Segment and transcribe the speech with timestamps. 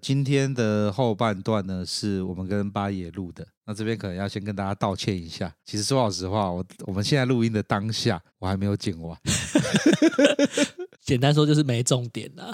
[0.00, 3.46] 今天的后半段呢，是我们跟八爷录的。
[3.66, 5.52] 那这边可能要先跟大家道歉一下。
[5.64, 9.18] 其实说老实话，我我们现在录音的当下，我还没有剪完。
[11.04, 12.50] 简单说就是没重点啊，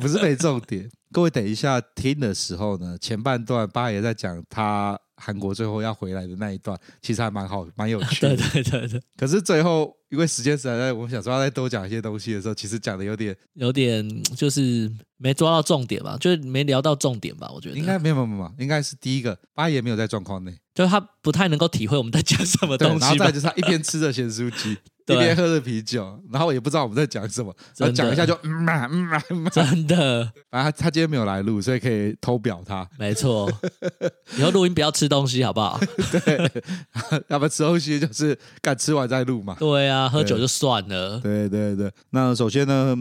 [0.00, 0.88] 不是没重点。
[1.12, 8.36] 各位等一下听的时候呢，前半段八爷在讲他韩国最后要回来的那一段，其实还蛮好，蛮有趣的。
[8.36, 9.02] 对对对对。
[9.16, 14.90] 可是最后因为时间实在在，我们想说要再多讲一些东西的时候，其实讲的有点有点就是。
[15.20, 24.78] 没抓到重点吧，就是没聊到重点吧，我觉得应该没有没有没有，应该是第一个八爷没有在状况内，就是他不太能够体会我们在讲什么东西，然后再就是他一边吃着咸酥鸡，
[25.14, 33.50] 一边喝着啤酒，然后也不知道我们在讲什么，然后讲一下就嗯嘛嗯嘛嗯嘛， 真的，反正他他今天没有来录，所以可以偷表他，没错，
[34.36, 35.78] 以后录音不要吃东西好不好？
[36.24, 36.62] 对，
[37.28, 42.96] 要不然吃东西就是赶吃完再录嘛，对啊，喝酒就算了，对对对，那首先呢。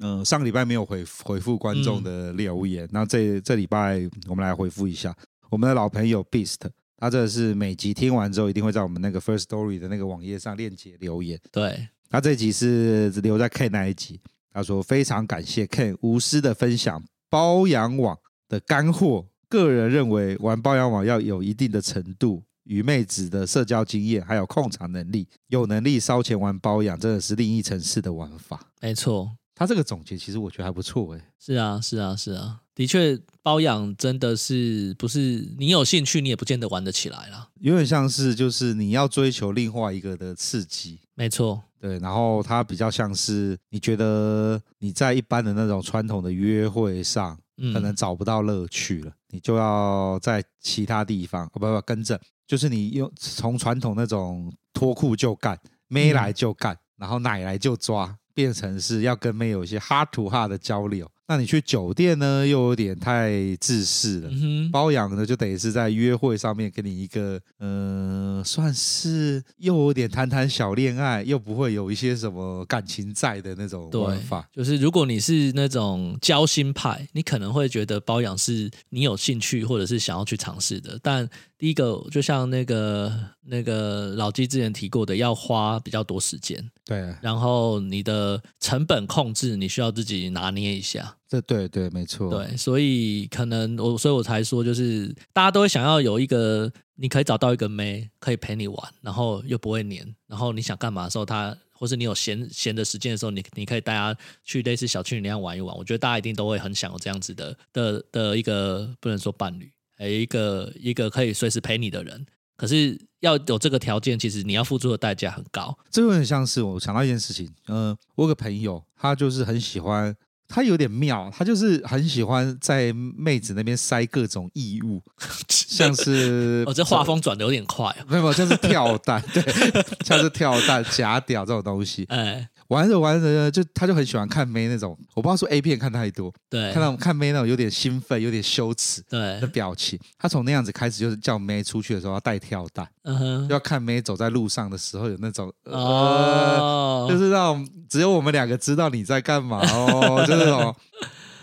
[0.00, 5.14] 嗯、呃，上个礼拜没有回回复观众的留言，那、嗯、这这礼拜我们来回复一下。
[5.50, 6.56] 我们的老朋友 Beast，
[7.02, 11.36] 他这是每集听完之后一定会在我们那个 First Story 的那个网页上链接留言。
[11.50, 14.20] 对，他这集是留在 Ken 那一集，
[14.52, 18.16] 他说非常感谢 Ken 无私的分享包养网
[18.48, 28.70] 的干货，个人认为玩包养网要有一定的程度与妹子的社交经验，还有控场能力，有能力烧钱玩包养真的是另一层次的玩法。
[28.80, 29.36] 没错。
[29.56, 47.38] 他这个总结其实我觉得还不错哎，是啊是啊是啊，的确包养真的是不是你有兴趣你也不见得玩得起来啦，有点像是就是你要追求另外一个的刺激，没错，对，然后它比较像是你觉得你在一般的那种传统的约会上
[47.74, 58.16] 可能找不到乐趣了，你就要在其他地方不不跟着，就是你用从传统那种脱裤就干，妹来就干，然后奶来就抓。
[58.34, 64.28] 变成是要跟妹有一些 heart to heart 的交流，那你去酒店呢，又有点太自私了。
[64.30, 74.46] 嗯、包养呢，就等于是在约会上面给你一个，嗯、呃，算是又有点谈谈小恋爱，又不会有一些什么感情在的那种玩法。
[74.52, 81.28] 就是如果你是那种交心派，你可能会觉得包养是你有兴趣或者是想要去尝试的，但。
[81.62, 83.12] 第一个就像那个
[83.44, 109.72] 那个老纪之前提过的，要花比较多时间，对，然后你的成本控制你需要自己拿捏一下，这对对没错，对，所以可能我所以我才说，就是大家都会想要有一个你可以找到一个妹可以陪你玩，然后又不会黏，然后你想干嘛的时候，他或是你有闲闲的时间的时候，你你可以带他去类似小情侣那样玩一玩，我觉得大家一定都会很想有这样子的的的一个不能说伴侣。
[109.98, 112.26] 有一个一个可以随时陪你的人，
[112.58, 115.74] 可是要有这个条件，其实你要付出的代价很高。
[115.90, 120.14] 这有点像是我想到一件事情，嗯、呃，我有个朋友，他就是很喜欢，
[120.54, 125.02] 他有点妙，他就是很喜欢在妹子那边塞各种异物，
[125.48, 129.42] 像是哦，这画风转的有点快、哦，没有没有，像是跳蛋，对，
[130.04, 132.46] 像是跳蛋、假屌这种东西，哎。
[132.72, 139.98] 玩着玩着，就他就很喜欢看妹那种，我不知道说 A 片看太多，对，看到看妹那种有点兴奋、有点羞耻对的表情。
[140.18, 150.74] 他从那样子开始，就是叫妹出去的时候要带跳蛋，嗯哼，要看妹走在路上的时候有那种哦、呃，就是那种只有我们两个知道你在干嘛哦，就是那种。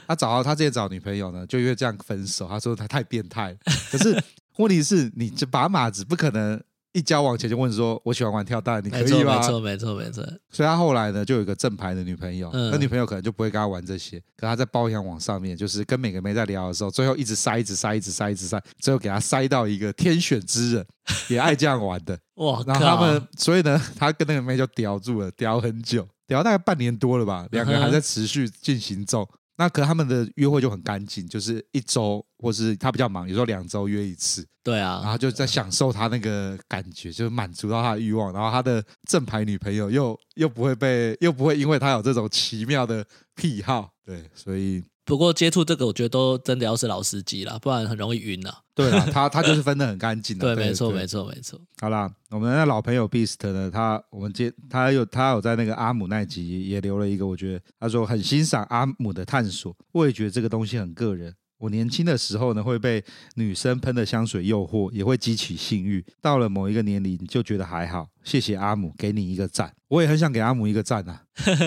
[0.07, 2.47] 他找到他之前找女朋友呢，就因为这样分手。
[2.47, 3.55] 他说他太变态，
[3.91, 4.19] 可是
[4.57, 6.59] 问题是，你这把马子不可能。
[6.93, 10.23] 一交往前就问说：“我喜欢玩跳蛋，你可以吗？”没错，没错，没错。
[10.49, 14.19] 所以他后来呢，就有一个正牌的女朋友，那、嗯、女朋友可能就不会跟他玩这些。
[14.35, 20.85] 可他在包养网上面，就是跟每个妹在聊的时候，最后一直塞，一直塞，一直塞，一直塞，最后给他塞到一个天选之人，
[21.29, 22.17] 也爱这样玩的。
[22.35, 22.63] 哇！
[22.65, 26.07] 然后他们，所以呢，他跟那个妹就叼住了，叼很久。
[26.27, 29.27] 聊大概半年多了吧，两个人还在持续进行中。
[29.59, 34.47] 那可他们的约会就很干净，就是一周，或是他比较忙，有时候两周约一次。
[34.63, 38.31] 对啊，然后就在享受他那个感觉，就是满足到他的欲望。
[38.31, 43.91] 然后他的正牌女朋友又又不会被，又不会因为他有这种奇妙的癖好。
[44.05, 44.81] 对，所以。
[45.09, 48.59] 不过接触这个，我觉得都真的要是老司机啦，不然很容易晕啊。
[48.75, 50.55] 对啊， 他他就是分得很干净的。
[50.55, 51.59] 对，没错，没错，没错。
[51.81, 61.33] 好啦，我们的老朋友 Beast 呢，他我们接他有他有在那个阿姆那集也留了一个，我觉得他说很欣赏阿姆的探索，我也觉得这个东西很个人。
[61.59, 63.03] 我年轻的时候呢，会被
[63.35, 66.03] 女生喷的香水诱惑，也会激起性欲。
[66.21, 68.07] 到了某一个年龄，就觉得还好。
[68.23, 69.73] 谢谢阿姆，给你一个赞。
[69.89, 71.23] 我也很想给阿姆一个赞啊！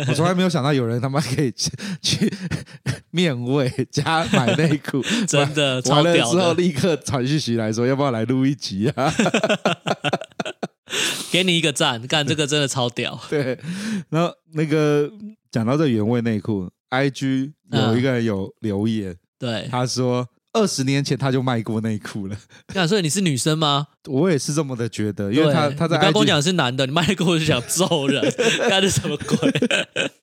[0.09, 2.33] 我从来没有想到有人他妈可以去，去
[3.11, 9.13] 面位加买内裤， 真的完了之后立刻传讯息来说，要不要来录一集啊？
[11.31, 13.21] 给你一个赞，干这个真的超屌。
[13.29, 13.59] 对，
[14.09, 15.11] 然后那个
[15.51, 19.11] 讲到这原味内裤，IG 有一个人有留言。
[19.11, 22.37] 嗯对，他说二十年前他就卖过内裤了。
[22.75, 23.89] 那所以你是女生吗？
[24.09, 28.23] 我也是这么的觉得，因为他他在刚跟我讲是男的，你卖过我就想揍人，
[28.71, 29.53] 干的什么鬼？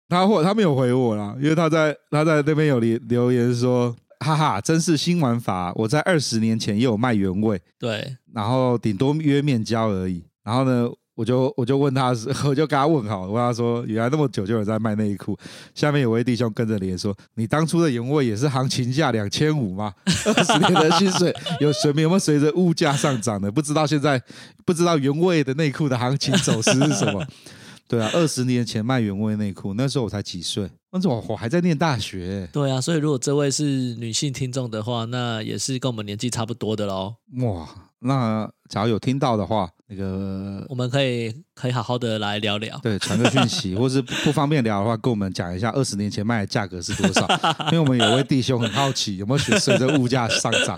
[0.08, 5.74] 他或他没有回我啦，因为他在他在那边有留留言说，哈哈，真是新玩法。
[5.76, 10.24] 我在二十年前也有卖原味，对，然后顶多约面交而已。
[10.46, 10.90] 然后呢？
[11.20, 12.16] 我就我就问他，
[12.48, 15.38] 我就跟他问好，我问他说，原来那么久就有人在卖内衣裤。
[15.76, 19.94] 下面有位弟兄跟着连说，你当初的原味也是行情价两千五吗？
[20.08, 23.52] 二十年的薪水有随有没有随着物价上涨的？
[23.52, 24.22] 不知道现在
[24.64, 27.22] 不知道原味的内裤的行情走势是什么？
[27.90, 32.48] 对啊，二十年前卖原味内裤，那时候我才几岁，那时候我还在念大学。
[32.54, 33.64] 对啊，所以如果这位是
[33.96, 37.16] 女性听众的话，那也是跟我们年纪差不多的喽。
[37.42, 37.68] 哇，
[38.00, 39.70] 那假如有听到的话。
[39.92, 47.28] 那个我们可以可以好好的来聊聊，对，传个讯息， 或是不方便聊的话，跟我们讲一下二十年前卖的价格是多少？
[47.66, 50.76] 因为我们有位弟兄很好奇，有没有随着物价上涨？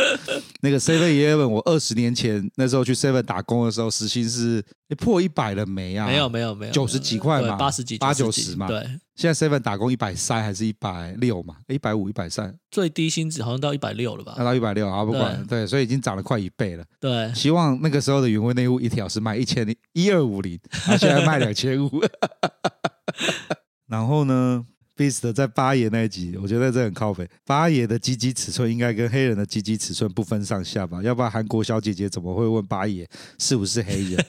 [0.61, 4.63] 那个 Seven Eleven，我二十年前那时候去 Seven 打工的时候，时薪是
[4.97, 6.07] 破一百了没啊？
[6.07, 8.81] 没有没有没有，九十几块嘛，八十几八九十嘛，对。
[9.13, 11.55] 现在 Seven 打工一百三还是一百六嘛？
[11.67, 14.33] 一百五一百三，最低薪资好像到一百六了吧？
[14.37, 16.83] 要到一百六啊，不管对，对，所以已经涨了快一倍了。
[16.99, 21.89] 对，希望那个时候的原味内裤一条是卖一千一二五零，他现在卖两千五。
[23.88, 27.30] 然后呢，Beast 在八爷那一集，我觉得这很靠北。
[27.45, 31.01] 八爷的鸡鸡尺寸应该跟黑人的鸡鸡尺寸不分上下吧？
[31.04, 33.07] 要不然韩国小姐姐怎么会问八爷
[33.38, 34.25] 是不是黑人？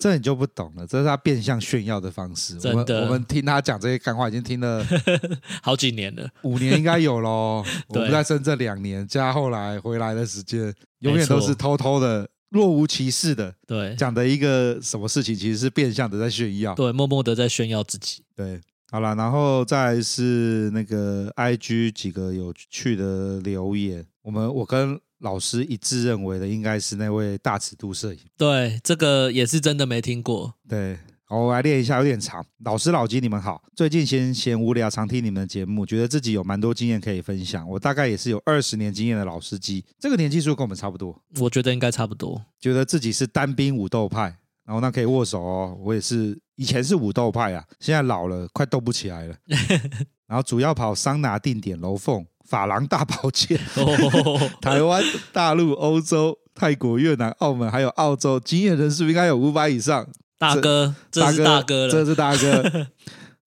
[0.00, 2.56] 这你就不懂了，这是他变相炫耀的方式。
[2.56, 4.84] 真的，我们，我们听他讲这些干话已经听了
[5.62, 7.64] 好几年了，五年应该有喽。
[7.86, 13.54] 我们在深圳两年，加后来回来的时间，永远都是偷偷的、若无其事的。
[13.66, 16.74] 对，讲的一个什么事情，其实是变相的在炫耀。
[16.74, 18.22] 对，默默的在炫耀自己。
[18.34, 18.58] 对，
[18.90, 24.98] 好了，然后再是那个 IG 几个有趣的留言，我们我跟。
[25.20, 28.18] 老师一致认为的应该是那位大尺度摄影。
[28.36, 30.52] 对，这个也是真的没听过。
[30.68, 32.44] 对，好，我来练一下，有点长。
[32.64, 33.62] 老师老鸡，你们好。
[33.74, 37.68] 最近闲闲无聊，常听你们的节目，觉得自己有蛮多经验可以分享。
[37.68, 41.18] 我大概也是有二十年经验的老司机，这个年纪数跟我们差不多。
[41.40, 42.40] 我觉得应该差不多。
[42.60, 45.76] 觉得自己是单兵武斗派，然后那可以握手哦。
[45.80, 49.34] 我也是，以前是武斗派啊，现在老了，快斗不起来了。
[50.28, 52.24] 然后主要跑桑拿、定点、楼凤。
[52.44, 53.58] 法郎大保健，
[54.60, 55.02] 台湾、
[55.32, 60.06] 大陆、欧洲、泰国、越南、澳门，还有澳洲，经验人数应该有五百以上。
[60.38, 62.86] 大哥，这是大哥了，这是大哥。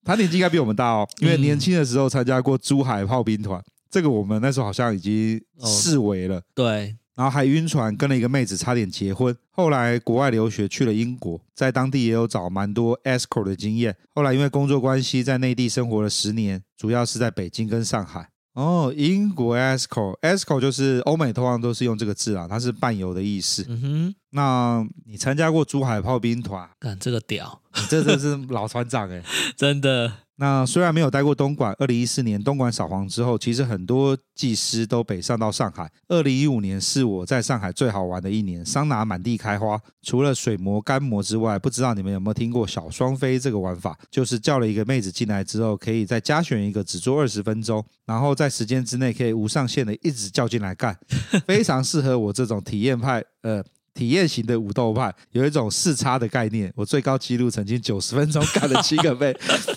[0.04, 6.42] 他年纪应该比我们大哦，因为年轻的时候参加过珠海炮兵团，这个我们那时候好像已经视为了。
[6.56, 9.36] 对，然后还晕船，跟了一个妹子差点结婚。
[9.52, 13.96] 后来国外留学去了英国，在当地也有找蛮多 escort 的经验。
[14.16, 18.30] 后来因为工作关系，在内地生活了十年，主要是在北京跟上海。
[18.58, 23.64] 哦，英国 escort，escort 就是欧美通常都是用这个字啊，它是伴游的意思。
[23.70, 26.68] 嗯哼，那你参加过珠海炮兵团？
[26.80, 29.22] 干这个屌，你这真是老船长哎，
[29.56, 30.12] 真的。
[30.40, 35.92] 那虽然没有待过东莞，二零一四年东莞扫黄之后，其实很多技师都北上到上海。
[36.08, 43.98] 二零一五年是我在上海最好玩的一年，桑拿满地开花，除了水磨、干磨之外，不知道你们有没有听过小双飞这个玩法？
[44.12, 50.96] 就是叫了一个妹子进来之后，可以再加选一个，只做二十分钟，然后在时间之内可以无上限的一直叫进来干，
[51.48, 53.64] 非常适合我这种体验派，呃。
[53.98, 59.36] 体验型的武斗派有一种视差的概念，我最高纪录曾经九十分钟干了七个妹。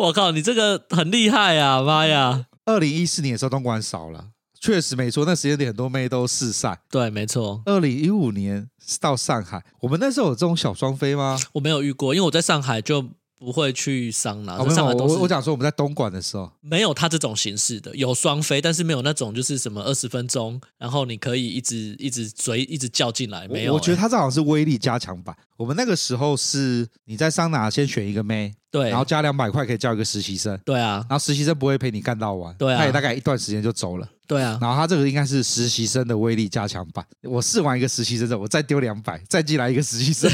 [0.00, 1.82] 我靠，你这个很厉害啊！
[1.82, 4.28] 妈呀，二零一四年的时候东莞少了，
[4.58, 6.80] 确实没错，那时间点很多妹都试赛。
[6.90, 7.60] 对，没错。
[7.66, 8.66] 二零一五年
[8.98, 11.38] 到上海，我们那时候有这种小双飞吗？
[11.52, 14.58] 我没有遇过，因为我在上海就不会去桑拿。
[14.58, 23.74] 哦、上海都是我我讲说我们在东莞的时候，没有他这种形式的，有双飞，但是没有那种就是什么二十分钟，然后你可以一直一直追一直叫进来，没有、欸。
[23.74, 25.34] 我觉得他这好像是威力加强版。
[25.56, 34.08] 我们那个时候是你在桑拿先选一个妹，对，然后加两百块可以叫一个实习生，对啊，然后实习生不会陪你干到完，对啊，他也大概一段时间就走了。
[34.26, 37.04] 对啊，然后他这个应该是实习生的威力加强版。
[37.22, 40.30] 我试完一个实习生之后，我再丢两百，再进来一个实习生，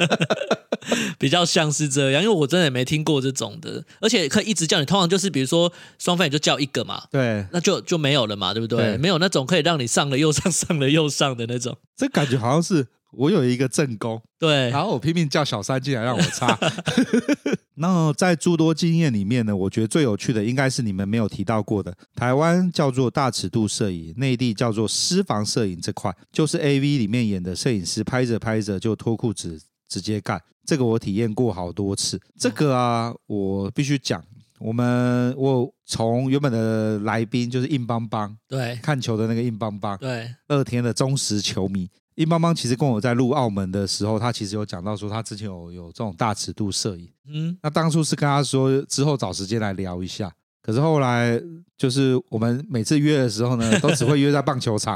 [1.18, 2.22] 比较像是这样。
[2.22, 4.88] 因为我真的也没听过这种的，而且可以一直叫你。
[4.88, 8.78] 通常就是比如说双方也就叫一个嘛，对，那就就没有了嘛，对不对？
[8.78, 11.76] 对，没有那种可以让你上了又上，上了又上的那种。
[11.94, 16.58] 这感觉好像是我有一个正宫，对，然后我拼命叫小三进来让我插。
[17.80, 32.20] 那在诸多经验里面呢，我觉得最有趣的应该是你们没有提到过的，台湾叫做大尺度摄影，内地叫做私房摄影这块，就是 AV 里面演的摄影师拍着拍着就脱裤子直接干，这个我体验过好多次。
[32.38, 34.22] 这个啊，我必须讲，
[34.58, 41.88] 我们我从原本的来宾就是硬邦邦，对，看球的那个硬邦邦，对，乐天的忠实球迷。
[42.16, 50.34] 硬邦邦其实跟我在录澳门的时候，他其实有讲到说他之前有有这种大尺度摄影，嗯，那当初是跟他说之后找时间来聊一下，
[50.68, 51.42] 可是后来
[51.78, 54.94] 就是我们每次约的时候呢， 都只会约在棒球场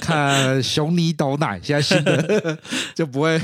[0.00, 2.58] 看熊尼斗奶，现在新的
[2.96, 3.38] 就不会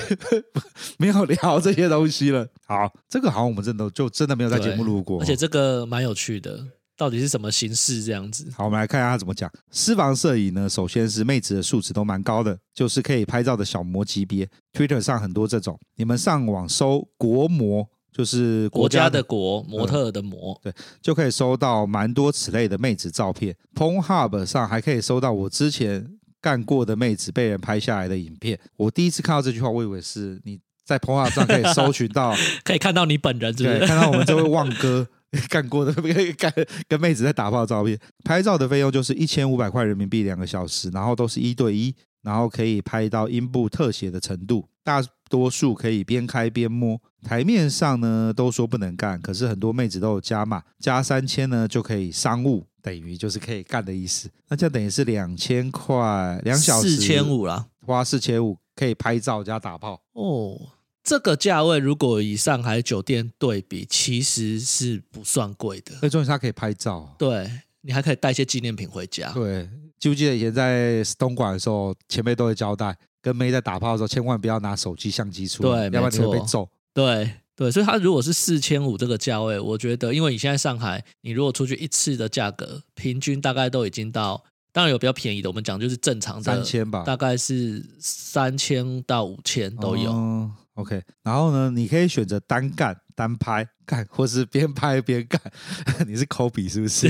[0.97, 2.49] 没有聊这些东西了。
[2.66, 6.59] 好，这个好像我们真的就真的没有在节目录过，而且这个蛮有趣的。
[6.97, 8.50] 到底是什么形式这样子？
[8.56, 9.52] 好，我们来看一下他怎么讲。
[9.71, 14.49] 私房摄影呢，首先是妹子的素质都蛮高的，就是可以拍照的小模级别。
[14.73, 23.54] Twitter 上很多这种，你们上网搜“国模”，就是国家的，国的，模特的模，对，就可以收到蛮多此类的妹子照片。
[23.75, 26.08] Pornhub 上还可以搜到我之前
[26.40, 28.58] 干过的妹子被人拍下来的影片。
[28.76, 35.06] 我第一次看到这句话，我以为是你在 Pornhub 上可以搜寻到， 可以看到你本人是不是，对，看到我们这位旺哥。
[35.50, 35.92] 干过的
[36.38, 36.50] 干
[36.88, 47.00] 跟妹子在打炮照片，拍照的费用就是一千五百块人民币两个小时，然后都是一对一，然后可以拍到阴部特写的程度，大多数可以边开边摸。
[47.24, 54.30] 台面上呢都说不能干，可是很多妹子都有加码，加三千呢就可以商务，等于就是可以干的意思。
[54.48, 60.56] 那这样等于是两千块两小时，四千五啦，花四千五可以拍照加打炮哦。
[61.02, 65.96] 这个价位如果以上海酒店对比，其实是不算贵的。
[66.00, 67.50] 最重要是它可以拍照，对，
[67.80, 69.32] 你还可以带一些纪念品回家。
[69.32, 72.96] 对，记不记得以前在东莞的时候，前辈都会交代，
[73.26, 76.68] 跟妹在打炮的时候，千万不要拿手机相机出来，对，要不然你会被揍。
[76.95, 90.12] 对对，所以它如果是四千五这个价位，我觉得，因为你现在上海，你如果出去一次的价格，平均大概都已经到，当然有比较便宜的，我们讲就是正常的三千吧，大概是三千到五千都有。
[90.12, 95.40] 哦 OK，然后呢，你可以选择单干单拍干，或是边拍边干。
[96.06, 97.09] 你是抠比是不是？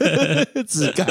[0.66, 1.06] 只干。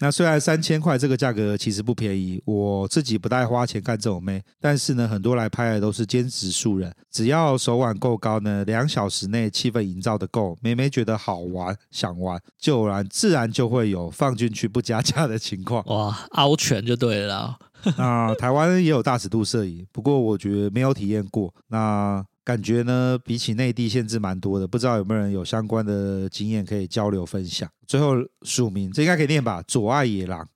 [0.00, 15.84] 那虽然三千块这个价格其实不便宜，我自己不太花钱干这种妹，但是呢，很多来拍的都是兼职素人，只要手腕够高呢，两小时内气氛营造的够，妹妹觉得好玩想玩，就然自然就会有放进去不加价的情况。
[15.86, 17.56] 哇，凹拳就对了。
[17.98, 21.54] 那台湾也有大尺度摄影，不过我觉得没有体验过。
[21.68, 27.68] 那感觉呢，比起内地限制蛮多的，不知道有没有人有相关的经验可以交流分享。
[27.86, 29.62] 最后署名，这应该可以念吧？
[29.62, 30.46] 左爱野狼。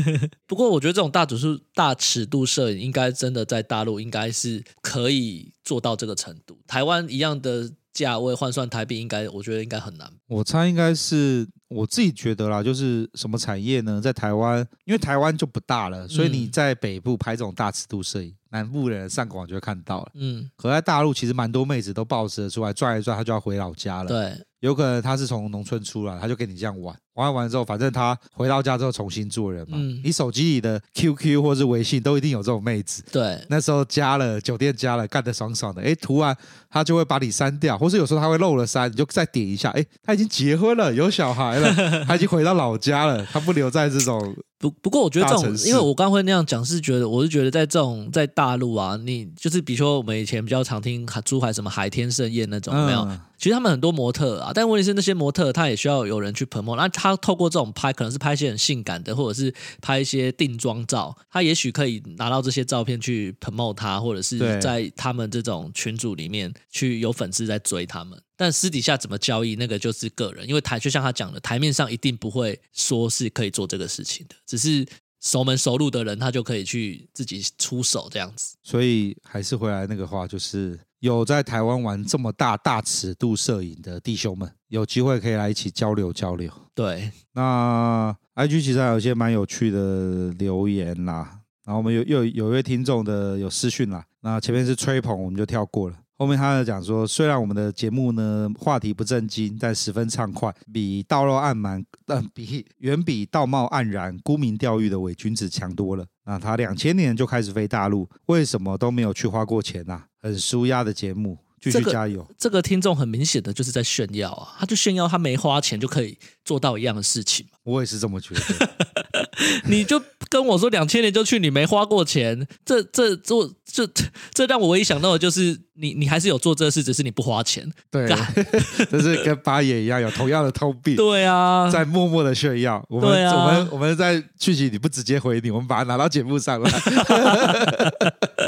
[0.46, 6.58] 不过我觉得这种大指数大尺度摄影，应该真的在大陆应该是可以做到这个程度。
[6.66, 10.10] 台湾一样的价位换算台币，应该我觉得应该很难。
[10.26, 11.46] 我猜应该是。
[11.68, 14.00] 我自己觉得啦，就是什么产业呢？
[14.00, 20.12] 在台湾，因为台湾就不大了，所以你在北部拍这种大尺度摄影，南部人上广就会看到了。
[20.14, 24.08] 嗯，可在大陆其实蛮多妹子都抱着出来转一转，她就要回老家了。
[24.08, 26.94] 对，有可能他是从农村出来，他就跟你这样玩。
[27.14, 29.76] 玩完之后，反正他回到家之后重新做人嘛。
[29.80, 33.02] 嗯，你手机里的 QQ 或是微信都一定有这种妹子。
[33.10, 35.82] 对，那时候加了酒店加了，干得爽爽的。
[35.82, 36.36] 哎，突然
[36.70, 39.70] 他就会把你删掉，或是有时候他会漏了删，你就再点一下。
[39.70, 41.74] 哎，他已经结婚了，有小孩了，
[42.06, 44.34] 他已经回到老家了，他不留在这种。
[44.58, 53.00] 不不过，我觉得这种，因为我刚会那样讲，是觉得我是觉得在这种在大陆啊，你就是比如说我们以前比较常听珠海什么海天盛宴那种，没有。
[53.02, 56.74] 嗯其实他们很多模特啊，但问题是那些模特他也需要有人去 promote。
[56.74, 68.20] 那他透过这种拍，可能是拍一些很性感的，或者是拍一些定妆照，他也许可以拿到这些照片去 promote 他，或者是在他们这种群组里面去有粉丝在追他们。
[68.38, 74.86] 但私底下怎么交易，那个就是个人，因为台就像他讲的，台面上一定不会说是可以做这个事情的，只是
[75.20, 78.54] 熟门熟路的人，他就可以去自己出手这样子。
[78.62, 86.48] 所以还是回来那个话，就是有在台湾玩这么大大尺度摄影的弟兄们，有机会可以来一起交流交流。
[86.76, 95.96] 对，那 IG 其实还有一些蛮有趣的留言啦，然后我们有又有，有一位听众的有私讯啦，那前面是吹捧，我们就跳过了。
[96.18, 106.04] 后面他就讲说，虽然我们的节目呢话题不正经，但十分畅快，比道貌岸然，呃， 比远比道貌岸然、沽名钓誉的伪君子强多了。
[106.24, 110.06] 那他两千年就开始飞大陆，为什么都没有去花过钱呐、啊？
[110.20, 112.22] 很舒压的节目，继续加油。
[112.22, 117.46] 这个、这个听众很明显的就是在炫耀啊，他就炫耀他没花钱就可以做到一样的事情。
[117.64, 118.40] 我也是这么觉得。
[119.66, 127.70] 你就跟我说两千年就去，你没花过钱，这这做这这，这让我唯一想到的就是你你还是有做这事，只是你不花钱。
[127.90, 128.08] 对，
[128.90, 130.96] 这是跟八爷一样有同样的通病。
[130.96, 132.84] 对啊，在默默的炫耀。
[132.88, 136.70] 我们、啊、我们我们在剧集里不直接回你，我们把它拿到节目上来。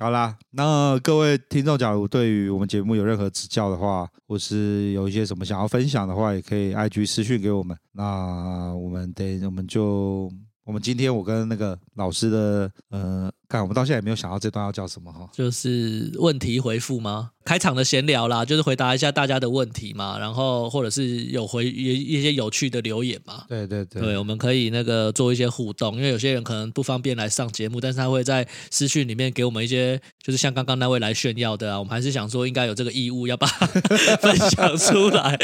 [0.00, 7.76] 好啦，那各位听众，假如对于我们节目有任何指教的话，或是有一些什么想要分享的话，也可以 IG 私讯给我们。
[7.92, 10.30] 那我们等，我们就。
[10.64, 17.30] 我们今天我跟那个老师的呃，看我们到现在也没有想到这段要叫什么哈，就是问题回复吗？
[17.46, 23.44] 开场的闲聊啦，就是回答一下大家的问题嘛，然后或者是有回一一些有趣的留言嘛。
[23.48, 33.46] 对对对，对，我们可以那个做一些互动，因为有些人可能不方便来上节目，但是他会在私讯里面给我们一些，就是像刚刚那位来炫耀的啊，我们还是想说应该有这个义务要把
[34.20, 35.38] 分享出来。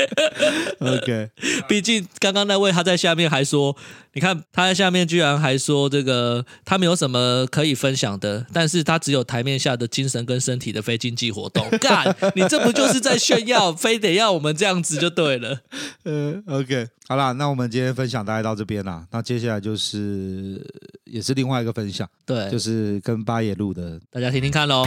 [0.80, 1.30] OK，
[1.66, 3.74] 毕竟刚刚那位他在下面还说，
[4.14, 11.68] 你看他在下面居然还说这个他没有什么可以分享的，但是他只有台面下的精神跟身体的非经济活动。
[11.78, 13.72] 干你这不就是在炫耀？
[13.72, 15.60] 非得要我们这样子就对了。
[16.04, 19.06] 嗯， OK，好啦，那我们今天分享大概到这边啦。
[19.10, 20.64] 那接下来就是
[21.04, 24.86] 也是另外一个分享，对，就是跟八野录的，大家听听看喽。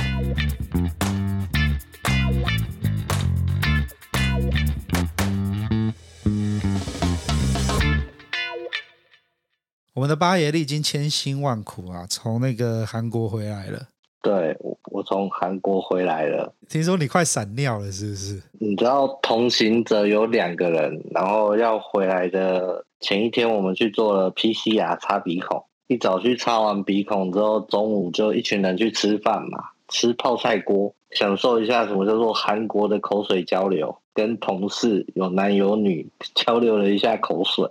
[9.97, 13.87] 我们的八爷历经千辛万苦啊，从那个韩国回来了。
[14.21, 16.53] 对，我我从韩国回来了。
[16.69, 18.43] 听说你快闪尿了，是不是？
[18.59, 25.65] 你知道同行者有两个人，然后要回来的前一天，我们去做了 PCR 擦鼻孔。
[25.87, 33.97] 一早去擦完鼻孔之后，中午就一群人去吃饭嘛，吃泡菜锅，享受一下什么叫做韩国的口水交流。
[34.17, 37.69] 跟同事有男有女交流了一下口水，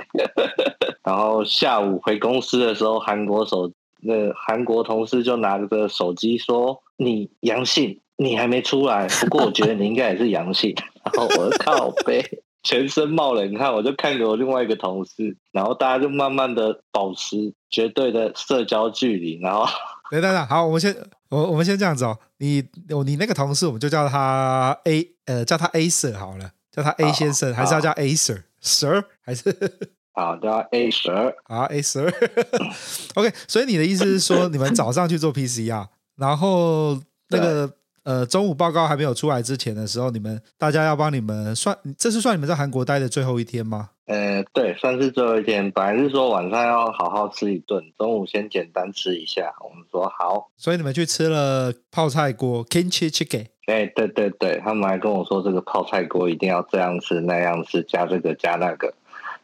[1.02, 3.72] 然后下午回公司的时候，韩国手。
[3.98, 9.08] 那韩国同事就拿着手机说：“你阳性，你还没出来。
[9.08, 10.72] 不过我觉得你应该也是阳性。
[11.02, 12.22] ”然后我靠背，
[12.62, 13.72] 全身冒冷汗。
[13.72, 19.40] 我就看给我另外一个同事，然后大家就慢慢的保持绝对的社交距离。
[19.40, 19.66] 然后，
[20.12, 20.94] 等等等，好，我们先，
[21.30, 22.16] 我我们先这样子哦。
[22.38, 22.62] 你，
[23.04, 29.54] 你那个同事，我们就叫他 A，呃，叫他 A Sir 好了，叫他 A 先生，还是要叫 A Sir？Sir 还是？
[30.14, 33.32] 好叫 A Sir，啊，A Sir，OK。
[33.46, 37.70] 所以你的意思是说，你们早上去做 PCR，然后那个
[38.06, 43.90] 呃中午报告还没有出来之前的时候，你们大家要帮你们算，这是算你们在韩国待的最后一天吗？
[44.06, 45.68] 呃，对，算是最后一天。
[45.72, 49.52] 本来是说晚上要好好吃一顿，中午先简单吃一下。
[49.60, 53.46] 我们说好，所以你们去吃了泡菜锅，Kimchi Chicken。
[53.66, 58.94] 哎，对对对，他们还跟我说，这个泡菜锅一定要这样吃那样吃，加这个加那个。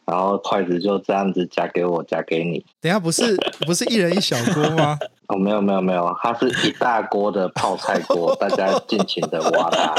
[0.05, 2.65] 然后筷子就这样子夹给我，夹给你。
[2.81, 4.97] 等下不是不是一人一小锅吗？
[5.27, 9.95] 哦，没有没有没有，它是一大锅的泡菜锅，大家尽情的挖它。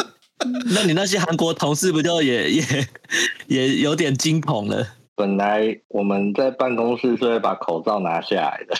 [0.74, 2.64] 那你那些韩国同事不就也也
[3.46, 4.86] 也有点惊恐了？
[5.14, 8.74] 本来我们在办公室是会把口罩拿下来的。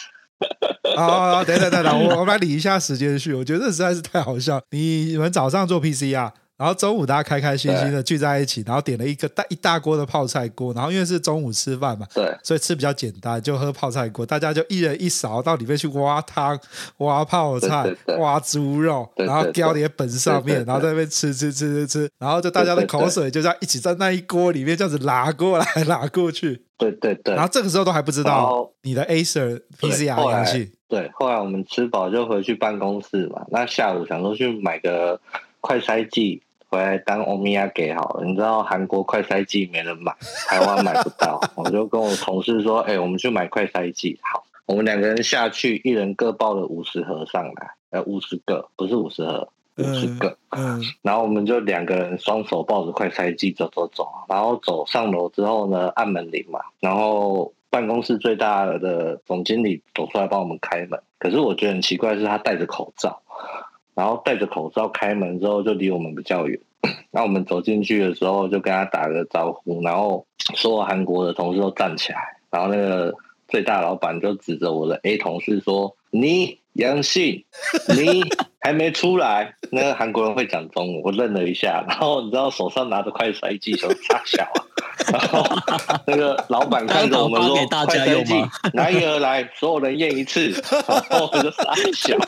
[0.96, 3.34] 啊，等等等等，我我们来理一下时间序。
[3.34, 4.60] 我觉得这实在是太好笑。
[4.70, 6.30] 你你们早上做 PCR。
[6.58, 16.58] 然后中午大家开开心心的聚在一起，然后点了一个大一大锅的泡菜锅，然后因为是中午吃饭嘛，对，所以吃比较简单，就喝泡菜锅，大家就一人一勺到里面去挖汤、
[16.96, 18.16] 挖泡菜、对对对。
[18.18, 35.20] 挖猪肉，然后浇在本上面，然后在那边吃吃吃吃吃，然后就大家的口水就这样一起在那一锅里面这样子拿过来拿过去，对对对，然后这个时候都还不知道你的 Acer PCR 阳性，对，后来我们吃饱就回去办公室嘛，那下午想说去买个
[35.60, 36.42] 快筛剂。
[36.68, 40.14] 回来当欧米亚给好了，你知道韩国快筛剂没人买，
[40.46, 50.36] 台湾买不到， 我就跟我同事说：“哎、欸，我们去买快筛剂。”好，我们两个人下去，一人各抱了五十盒上来，呃，五十个，不是五十盒，五十个。
[50.50, 50.80] 嗯。
[51.02, 61.00] 然后我们就两个人双手抱着快筛剂走走走，然后走上楼之后呢，按门铃嘛，然后办公室最大的总经理走出来帮我们开门。
[61.18, 63.20] 可是我觉得很奇怪是，他戴着口罩，
[63.98, 66.56] 然后戴着口罩开门之后就离我们比较远。
[67.10, 73.12] 那我们走进去的时候，就跟他打个招呼，然后所有韩国的同事都站起来，然后那个
[73.48, 77.44] 最大老板就指着我的 A 同事说：“你阳性，
[77.96, 78.22] 你
[78.62, 84.62] 还没出来。”那个韩国人会讲中文，我愣了一下，然后你知道手上拿着快筛剂，说：“大小啊。”
[85.12, 85.42] 然后
[86.06, 88.34] 那个老板看着我们说：“快筛剂
[88.74, 90.50] 拿一个来，所有人验一次。
[91.10, 92.16] ”然后我就傻笑。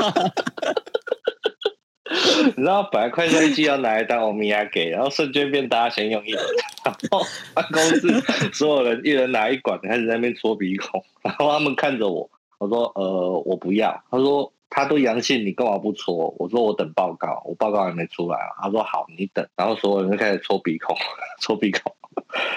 [2.56, 6.44] 你知道，本来快筛剂要拿来当欧米亚给，然后瞬间变大家先用一轮，
[6.84, 7.22] 然后
[7.54, 8.20] 办公室
[8.52, 20.96] 所有人一人拿一管，开始在那边搓鼻孔，然后他们看着我，我说：“呃，我不要。”他说：“他都阳性，你干嘛不搓？”我说：“我等报告，我报告还没出来。”他说：“好，你等。”然后所有人就开始搓鼻孔，
[21.40, 21.94] 搓鼻孔，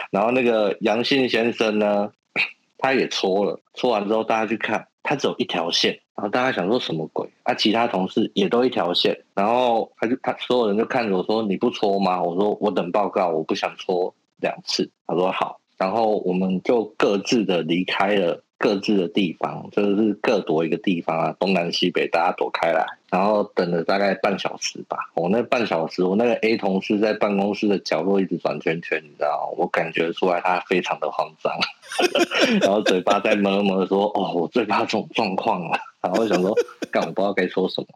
[0.10, 2.12] 然后那个阳性先生呢，
[2.80, 4.88] 他也搓了，搓完之后大家去看。
[5.06, 7.28] 他只有一条线，然后大家想说什么鬼？
[7.44, 18.44] 啊，其他同事也都一条线，然后他就他所有人就看着我说：“你不搓吗？”我说：“我等报告，我不想搓两次。”他说：“好。”然后我们就各自的离开了。
[18.60, 24.98] 各自的地方，就是各躲一个地方啊，东南西北大家躲开来，然后等了大概半小时吧。
[25.16, 31.54] 我那半小时，我那个 A 同事在办公室的角落一直转圈圈，你知道，我感觉出来他非常的慌张，
[32.62, 36.54] 然后嘴巴在默默说：“哦，我最怕这种状况了。”然后我想说，
[36.92, 37.88] 但，我不知道该说什么，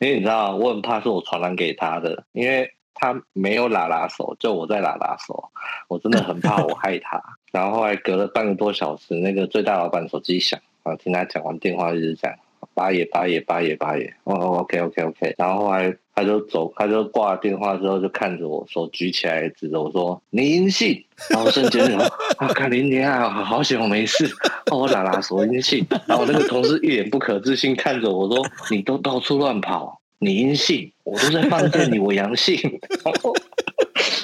[0.00, 2.72] 因为你知道，我很怕是我传染给他的，因为。
[2.94, 5.50] 他没有拉拉手，就我在拉拉手，
[5.88, 7.20] 我真的很怕我害他。
[7.50, 12.32] 然后后来隔了半个多小时，那个最大老板手机响，然后，听他讲完电话一直讲，
[12.74, 15.34] 八爷八爷八爷八爷，哦，OK OK OK。
[15.36, 21.96] 然后后来他就走，他就挂了电话之后就看着我，手举起来指着我说：“你阴性。”然后瞬间就，
[22.36, 24.26] 啊，看你你啊，好险我没事，
[24.70, 25.86] 哦，我拉拉手阴性。
[26.06, 32.54] 然后那个同事一脸不可置信看着我说：“你都到处乱跑。”你阴性，我都在放电你，我阳性，
[33.04, 33.34] 然后，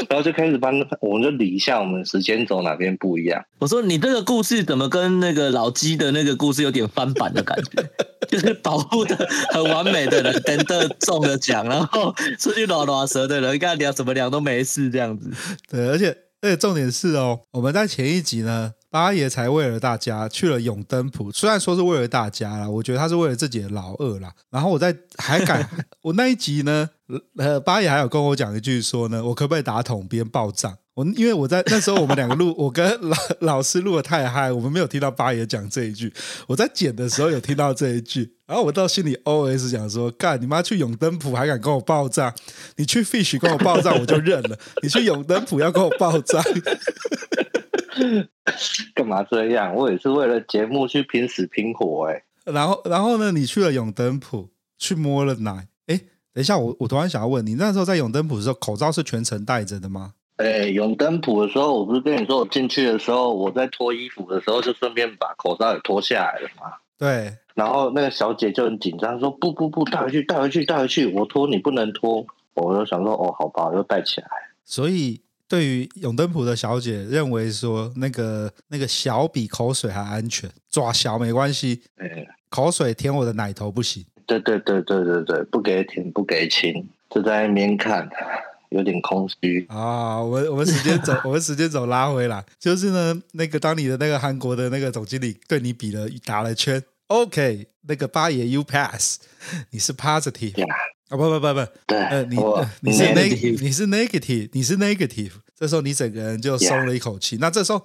[0.09, 3.45] 然后就开始帮我们就理一下我们时间走哪边不一样。
[3.59, 7.83] 我说你这个故事怎么跟那个老鸡的那个故事有点翻版的感觉？
[8.29, 9.17] 就是保护的
[9.51, 15.31] 很完美的人，等的中了奖，然后出去拉拉蛇的人，跟他聊什么聊都没事这样子。
[15.69, 18.75] 对，而且而且重点是哦，我们在前一集呢。
[18.91, 24.33] 八爷才为了大家去了永登浦，虽然说是为了大家啦，我觉得他是为了自己的老二啦。
[24.51, 25.69] 然后我在还敢，
[26.01, 26.89] 我那一集呢，
[27.37, 30.75] 呃，八爷还有跟我讲一句说呢，我可不可以打桶边报账？
[30.99, 36.13] 我因为我在那时候我们两个录， 我跟老老师录的太嗨，我们没有听到八爷讲这一句。
[36.49, 42.35] 我在剪的时候有听到这一句，然后我到心里 OS 讲说：干你妈去永登浦还敢跟我爆炸？
[42.75, 46.43] 你去 Fish 跟我爆炸我就认了，你去永登浦要跟我爆炸。
[48.97, 49.73] 干嘛这样？
[49.77, 52.25] 我也是为了节目去拼死拼活哎、欸。
[52.53, 53.31] 然后，然后呢？
[53.31, 55.69] 你去了永登浦去摸了奶？
[55.87, 55.97] 哎，
[56.35, 60.15] 等一下，我我突然想要问你，那时候在永登浦的时候，口罩是全程戴着的吗？
[60.39, 66.73] 哎，永登浦的时候，我不是跟你说，我进去的时候，我在脱衣服的时候，就顺便把口罩也脱下来了嘛。
[66.99, 67.37] 对。
[67.55, 72.25] 然后那个小姐就很紧张，说：“不不不，带回去，带回去，带回去，我脱你不能脱。”
[72.55, 74.29] 我就想说：“哦，好吧，又戴起来。”
[74.65, 75.21] 所以。
[75.51, 81.81] 对于永登浦的小姐认为说，那个那个小比口水还安全，抓小没关系，
[82.51, 84.05] 口水舔我的奶头不行。
[84.27, 88.07] 对对对对对对，不给舔不给亲，就在那边看，
[88.71, 89.67] 有点空虚。
[89.69, 90.23] 啊。
[90.23, 99.19] 我们我们时间走， 我们时间走拉回来，就是呢，那个当你的那个韩国的那个总经理对你比了打了圈，OK，那个八爷 you pass，
[99.71, 100.63] 你是 positive。
[101.09, 102.37] 啊、哦、不不不不，对，呃你
[102.81, 107.39] 你是 negative，你是 negative，你是 negative，这时候你整个人就松了一口气。
[107.41, 107.83] 那这时候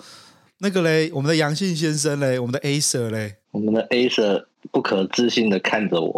[0.58, 6.14] 那个嘞，我们的阳性先生嘞，我们的 A Sir 嘞，我们的 A Sir 不可置信的看着我，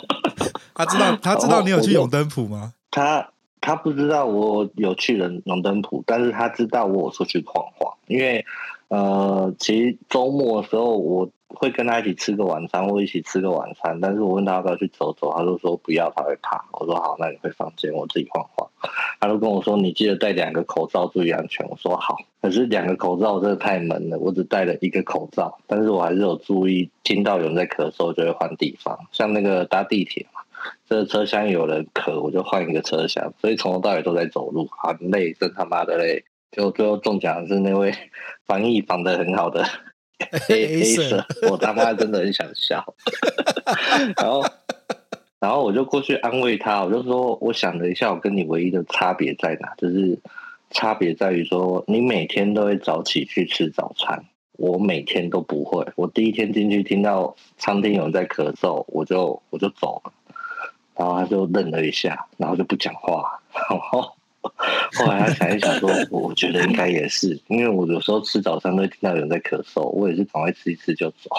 [0.74, 2.74] 他知道他知道你有去永登浦吗？
[2.90, 8.44] 他他不知道我有去人龙登浦，但是他知道我有出去晃晃，因为
[8.88, 11.28] 呃，其实周末的时候我。
[11.50, 16.62] 会跟他一起吃个晚餐，或一起吃个晚餐，但是我问他要不要去走走，他就说不要，他会怕。
[16.72, 18.68] 我说好，那你回房间，我自己晃晃。
[19.18, 21.66] 他就跟我说，你记得戴两个口罩，注意安全。
[21.70, 30.42] 我说好，可是两个口罩真的太闷了，我只戴了一个口罩，但是我还是有注意，听到有人在咳嗽就会换地方，像那个搭地铁嘛，
[30.88, 36.24] 这个车厢有人咳，我就换一个车厢，所以从头到尾都在走路，很累，真他妈的累。
[36.50, 37.94] 就最后中奖的是那位
[38.46, 39.64] 防疫防的很好的。
[40.48, 42.94] A A 色，我他妈真的很想笑，
[44.18, 44.44] 然后，
[45.38, 49.74] 然后我就过去安慰他，我就说，我想了一下，我跟你唯一的差别在哪？
[49.76, 50.18] 就是
[50.70, 54.24] 差别在于说，你每天都会早起去吃早餐，
[54.58, 55.86] 我每天都不会。
[55.94, 60.12] 我第一天进去听到餐厅有人在咳嗽，我就我就走了。
[60.98, 63.40] 然后他就愣了一下，然后就不讲话。
[63.70, 64.02] 然 后
[64.94, 71.30] 后来他想一想说，我觉得应该也是，因为我有时候吃早餐都会听到有人在咳嗽，我也是赶快吃一吃就走。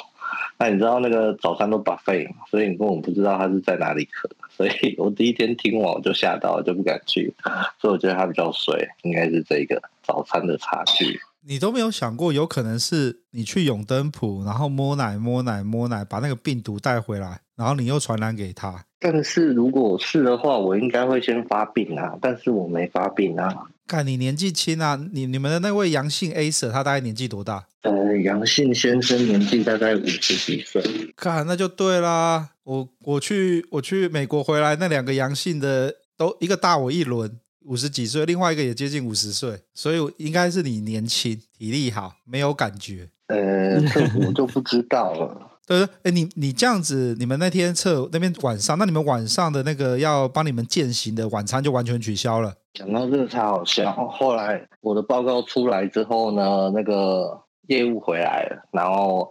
[0.57, 7.33] 那你知道那个早餐都 buffet，所以你根本不知道他是在哪里咳，所以我第一天听完我就吓到了，就不敢去。
[7.79, 11.19] 所以我觉得他比较衰，应该是这个早餐的差距。
[11.49, 18.85] 你都没有想过，有可能是你去永登浦，然后摸奶摸奶摸奶，把那个病毒带回来，然后你又传染给他。
[18.99, 23.49] 但是如果是的话，我应该会先发病啊，但是我没发病啊。
[23.87, 27.65] 看你年纪轻啊，你你们的那位阳性 A Sir 他大概年纪多大？
[27.81, 30.83] 呃，阳性先生年纪大概五十几岁。
[31.15, 43.07] 看那就对啦，我我去我去美国回来，那两个阳性的都一个大我一轮，五十几岁，另外一个也接近五十岁，所以应该是你年轻，体力好，没有感觉。
[43.27, 45.51] 呃， 这我就不知道了。
[45.67, 52.55] 对，哎，你你这样子，你们那天测那边晚上，那你们晚上的那个要帮你们践行的晚餐就完全取消了。
[52.73, 59.29] 讲到这个才好笑，后来我的报告出来之后呢，那个业务回来了，然后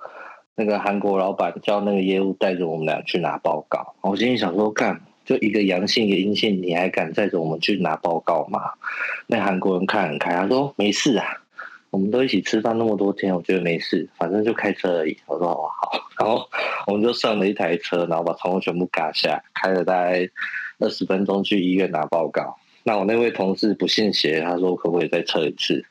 [0.54, 3.96] 那个韩国老板叫那个业务带着我们俩去拿报告。
[4.02, 8.62] 我心里想说，干，就一个阳性一个阴性，你还敢带着我们去拿报告吗？
[9.26, 11.26] 那韩国人看很开，他说没事啊。
[11.90, 15.18] 我们都一起吃饭那么多天，我觉得没事，反正就开车而已。
[15.26, 16.48] 我说哦好，然后
[16.86, 20.26] 我们就上了一台车，然后把窗户全部嘎下，开了大概
[20.78, 22.56] 二十分钟去医院拿报告。
[22.84, 25.84] 那我那位同事不信邪，他说可不可以再测一次？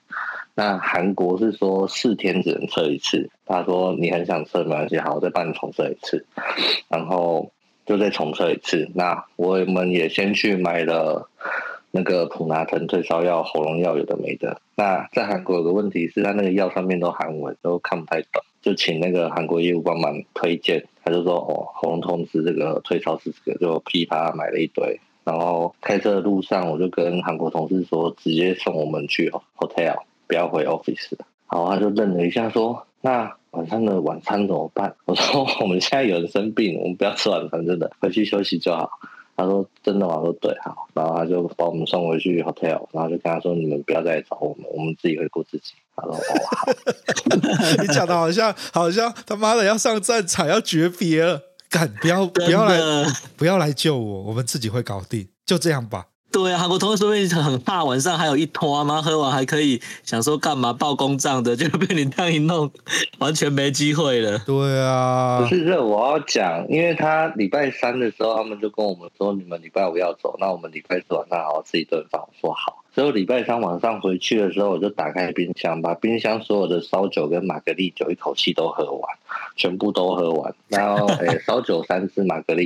[0.56, 6.26] 那韩国是说四天只能测一次，他说你很想测没关系，好，我再帮你重测一次，
[6.90, 7.52] 然后
[7.88, 8.92] 就再重测一次。
[8.94, 11.28] 那我们也先去买了。
[11.90, 14.62] 那个普拿疼退烧药、喉咙药有的没的。
[14.76, 20.86] 那在韩国有个问题是，他那个药上面都韩文，都看不太懂，就请那个韩国业务帮忙推荐。
[21.04, 25.00] 他就说：“哦，喉咙痛是这个，退烧是这个。”就噼啪买了一堆。
[25.24, 31.14] 然后开车的路上，我就跟韩国同事说：“直接送我们去 hotel，不要回 office。”
[31.50, 38.90] 然后他就愣了一下，说：“那晚上的晚餐怎么办？” 我说：“我们现在有人生病，我们不要吃晚餐，真的回去休息就好。”
[39.38, 46.68] 他说：“真的吗？”我说：“对，好。”然后他就把我们送回去 hotel，然后就跟他说：“你们不要再来找我们，我们自己会顾自己。”他说：“哦，好。
[47.82, 52.80] ”你讲的好像好像他妈的要上战场要诀别了，敢不要不要来
[53.36, 56.08] 不要来救我，我们自己会搞定，就这样吧。
[56.30, 59.02] 对啊，韩国同事说不定很怕晚上还有一拖吗？
[59.02, 62.70] 喝完还可以想说干嘛报公账的，就被你这样一弄，
[63.20, 64.38] 完全没机会了。
[64.40, 72.22] 对啊，不是这我要讲，因为他礼拜三的时候，他们就跟我们说，你们礼拜五要走，那我们礼拜四晚上好好吃一顿饭。
[72.22, 72.84] 我说好。
[72.94, 79.02] 所以礼拜三晚上回去的时候，我就打开冰箱，把冰箱所有的烧酒跟玛格丽酒一口气都喝完，
[79.56, 80.54] 全部都喝完。
[80.68, 82.66] 然后，诶、欸，烧酒三支，玛格丽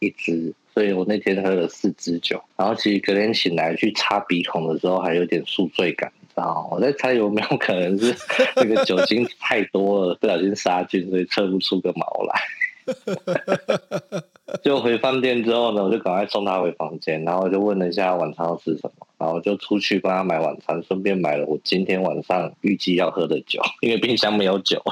[0.00, 0.54] 一一支。
[0.74, 6.68] 所以我那天喝了四支酒，然后其实隔天醒来去擦鼻孔的时候还有点宿醉感，你知道？
[6.70, 8.14] 我在猜有没有可能是
[8.56, 12.40] 那个酒精太多了，不小心杀菌，所以测不出个毛来。
[14.62, 19.06] 就回饭店之后呢，我就赶快送他回房间，然后我就问了一下晚餐要吃什么。
[19.18, 24.82] 然后就出去帮他买晚餐，顺便买了我今天晚上预计要喝的酒，因为冰箱没有酒。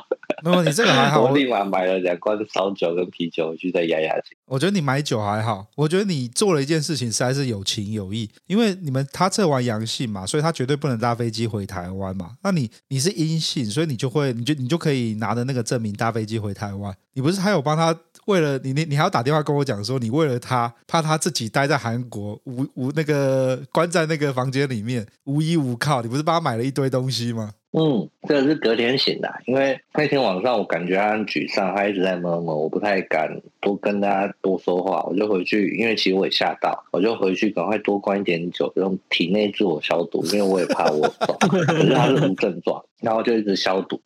[0.42, 1.22] 没有，你这个还好。
[1.22, 4.36] 我立马买了两罐烧酒跟啤酒回去再压压惊。
[4.46, 12.32] 我觉得你买酒还好，我觉得你做了一件事情实在是有情有义，因为你们他测完阳性嘛，所以他绝对不能搭飞机回台湾嘛。
[12.42, 16.94] 那你你是阴性，所以你就会，你就你就可以拿着那个证明搭飞机回台湾。
[17.12, 17.96] 你不是还有帮他？
[18.26, 27.52] 为了你，你你还要打电话跟我讲说，你为了他，怕他自己待在韩国无无那个关在那个房间里面无依无靠，你不是帮他买了一堆东西吗？
[27.72, 44.00] 嗯，这个是隔天醒的，因为那天晚上我感觉他很沮丧，他一直在闷闷，我不太敢多跟他多说话，我就回去，因为其实我也吓到，我就回去赶快多灌一点酒，用体内自我消毒，因为我也怕我走，可是他是无症状，然后就一直消毒，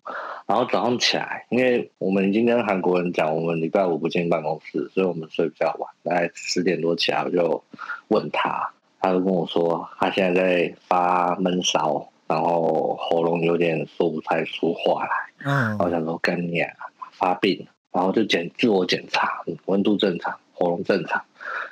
[0.46, 7.64] 然后早上起来，因为我们已经跟韩国人讲，我们礼拜五不进办公室，所以我们睡比较晚，大概十点多起来，我就
[8.08, 12.10] 问他，他就跟我说他现在在发闷烧。
[12.26, 15.10] 然后喉咙有点说不太出话来，
[15.44, 16.62] 嗯，我想说跟你
[17.12, 21.22] 发病，然后就检自我检查，温度正常，喉咙正常，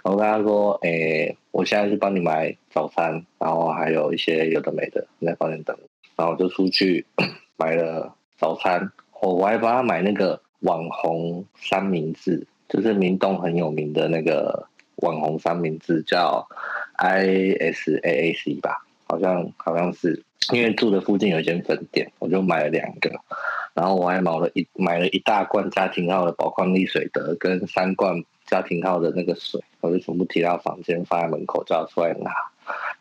[0.04, 5.76] 然后跟他说，诶，我现在去帮你买早餐，然后还有一些有的没的，你在房间等，
[6.16, 7.06] 然后就出去
[7.56, 16.46] 买了早餐，我还帮他买那个网红三明治，就是明洞很有名的那个网红三明治，叫
[16.96, 18.86] I S A A C 吧。
[19.08, 23.10] 好像好像是因为住的附近有一间分店，我就买了两个，
[23.74, 32.30] 然后我还买了一买了一大罐家庭号的宝矿力水得跟三罐家庭号的那个水，我就全部提到房间放在门口叫他出来拿。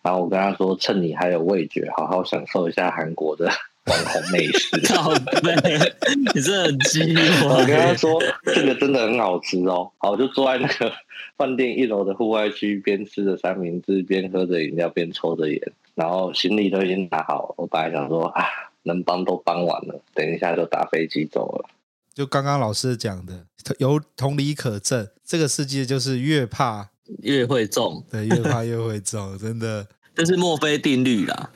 [0.02, 3.46] 然后我跟他说，趁你还有味觉，好好享受一下韩国的
[3.86, 4.76] 网红美食。
[6.34, 7.16] 你这很鸡。
[7.46, 8.20] 我跟他说，
[8.56, 9.92] 这个真的很好吃哦。
[10.00, 10.92] 好，我就坐在那个
[11.38, 15.62] 饭店一楼的户外区，边吃着三明治，边喝着饮料，边抽着烟。
[15.96, 18.46] 然后行李都已经拿好，我本来想说啊，
[18.84, 21.70] 能帮都帮完了，等一下就打飞机走了。
[22.14, 23.46] 就刚刚老师讲的，
[23.80, 31.50] 有同理可证，这个世界就是越怕越会中，对，越怕越会中，真的， 这是墨菲定律啦。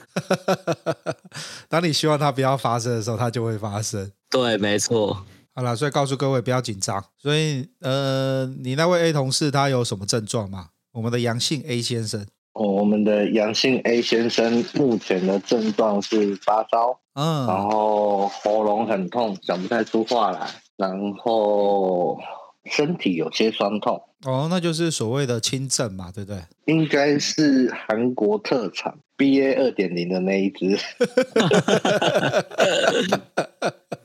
[1.67, 4.11] 当你希望它不要发生的时候，它就会发生。
[4.29, 5.25] 对，没错。
[5.53, 7.03] 好了，所以告诉各位不要紧张。
[7.17, 10.69] 所以，呃，你那位 A 同事他有什么症状吗？
[10.91, 12.25] 我们的阳性 A 先生。
[12.55, 22.17] 哦，我们的阳性 A 先生目前的症状是发烧，嗯，然后喉咙很痛，讲不太出话来，然后
[22.63, 24.01] 身体有些酸痛。
[24.25, 26.41] 哦，那就是所谓的轻症嘛，对不对？
[26.65, 30.75] 应该是韩国特产 BA 二点零的那一只。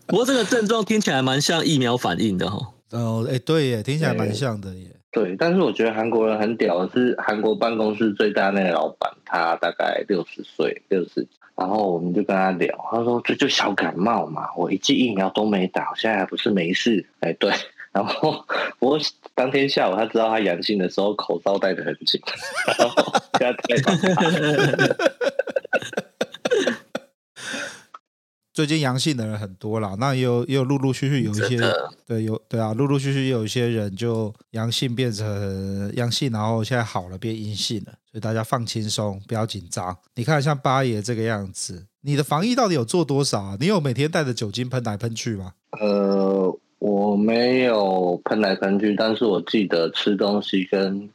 [0.06, 2.66] 不过这个症状听起来蛮像疫苗反应的哦。
[2.90, 4.96] 哦，哎，对耶，听起来蛮像的耶。
[5.12, 17.52] 对，但是我觉得韩国人很屌是，韩国办公室最大那个老板，他大概六十岁，六十，然后我们就跟他聊，他说这就小感冒嘛，我一剂疫苗都没打，现在还不是没事，哎，对，
[17.90, 18.44] 然后
[18.78, 18.96] 我
[19.34, 22.20] 当天下午他知道他阳性的时候，口罩戴得很紧，
[22.78, 23.12] 然后
[28.60, 31.58] 最近阳性的人很多啦，那也有也有陆陆续续有一些
[32.06, 39.96] 对有对啊，陆陆续续有一些人就阳性变成阳性，然后现在好了变阴性了，所以大家放轻松，不要紧张。
[40.14, 43.56] 你看像八爷这个样子，你的防疫到底有做多少啊？
[43.58, 45.54] 你有每天带着酒精喷来喷去吗？
[45.80, 51.08] 呃，我没有喷来喷去，但是我记得吃东西跟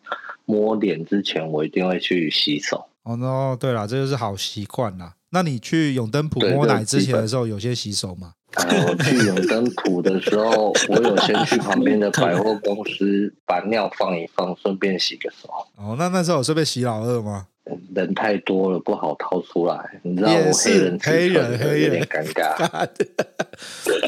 [0.45, 2.83] 摸脸之前，我一定会去洗手。
[3.05, 5.13] 哦，no，对了，这就是好习惯啦。
[5.29, 8.33] 那你去永登浦摸奶之前的时候，有些洗手吗？
[8.57, 15.49] 我去永登浦的时候，我有先去旁边的百货公司把尿放一放，顺便洗个手。
[15.75, 17.47] 哦，那那时候我是被洗老二吗？
[17.93, 19.99] 人太多了，不好掏出来。
[20.03, 22.87] 你知道我黑人黑人黑人有点尴尬。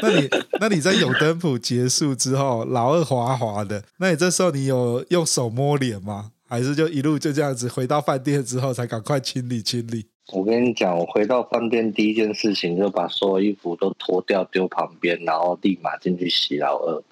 [0.00, 0.30] 那你
[0.60, 6.30] 那你在永登浦结束之后，老二滑滑的，那你这时候你有用手摸脸吗？
[6.48, 10.06] 还是就一路就这样子回到饭店之后才赶快清理清理？
[10.32, 17.02] 我跟你讲，我回到饭店第一件事情就把所有衣服都脱掉丢旁边，然后立马进去洗老二。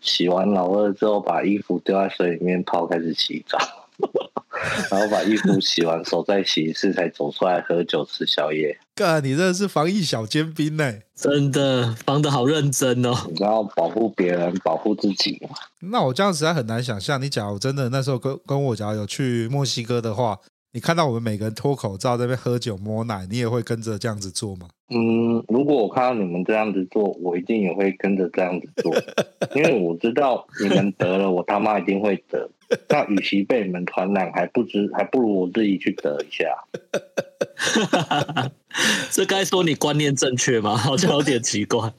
[0.00, 3.58] 洗完老二之后，把衣服丢在水里面泡，开始洗澡，
[4.90, 8.78] 然后把衣服洗完，手再洗一次，才走出来喝酒吃宵夜。
[8.94, 13.14] 哥，你真的是防疫小尖兵呢，真的防得好认真哦。
[13.30, 15.56] 你要保护别人，保护自己嘛。
[15.80, 20.38] 那我这样实在很难想象，你假如真的那时候跟跟我假如有去墨西哥的话。
[20.74, 24.66] 你看到我们每个人脱口罩在那边喝酒摸奶，你也会跟着这样子做吗？
[24.90, 28.92] 嗯，如果我看到你们这样子做，我一定也会跟着这样子做，
[29.54, 32.50] 因为我知道你们得了，我他妈一定会得。
[32.88, 36.44] 那与其被你们传染，还不知还不如我自己去得一下。
[39.12, 40.74] 这该说你观念正确吗？
[40.76, 41.92] 好像有点奇怪。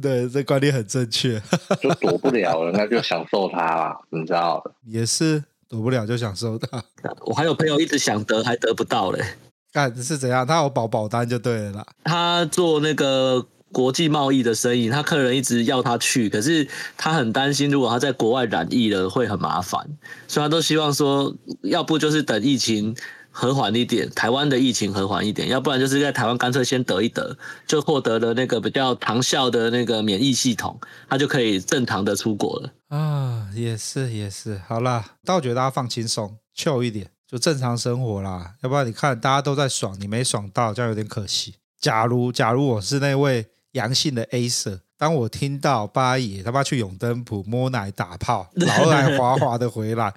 [0.00, 1.38] 对，这观念很正确，
[1.82, 4.72] 就躲不了了，那就享受它啦，你知道的。
[4.86, 5.44] 也是。
[5.72, 6.68] 躲不了就想收到。
[7.24, 9.24] 我还有朋友一直想得还得不到嘞。
[9.72, 10.46] 干是怎样？
[10.46, 11.86] 他有保保单就对了啦。
[12.04, 19.88] 他做那个国际贸易的生意，他客人一直要他去，可是他很担心，如果他在国外染疫了会很麻烦，
[20.28, 22.94] 所以他都希望说，要不就是等疫情。
[23.34, 27.34] 和缓一点，台湾的疫情和缓一点，要不然就是在台湾干脆先得一得，
[27.66, 32.70] 就获得了那个比较长效的那个免疫系统，他就可以正常的出国了。
[32.92, 38.54] 啊，也是也是，好啦，但我觉得大家放轻松，chill 一点，就正常生活啦。
[38.62, 41.54] 要不然你看大家都在爽，你没爽到，这样有点可惜。
[41.80, 44.80] 假如假如我是那位阳性的 A 社。
[44.98, 50.14] 当我听到八爷他妈去永登浦摸奶打炮，老二还滑滑的回来，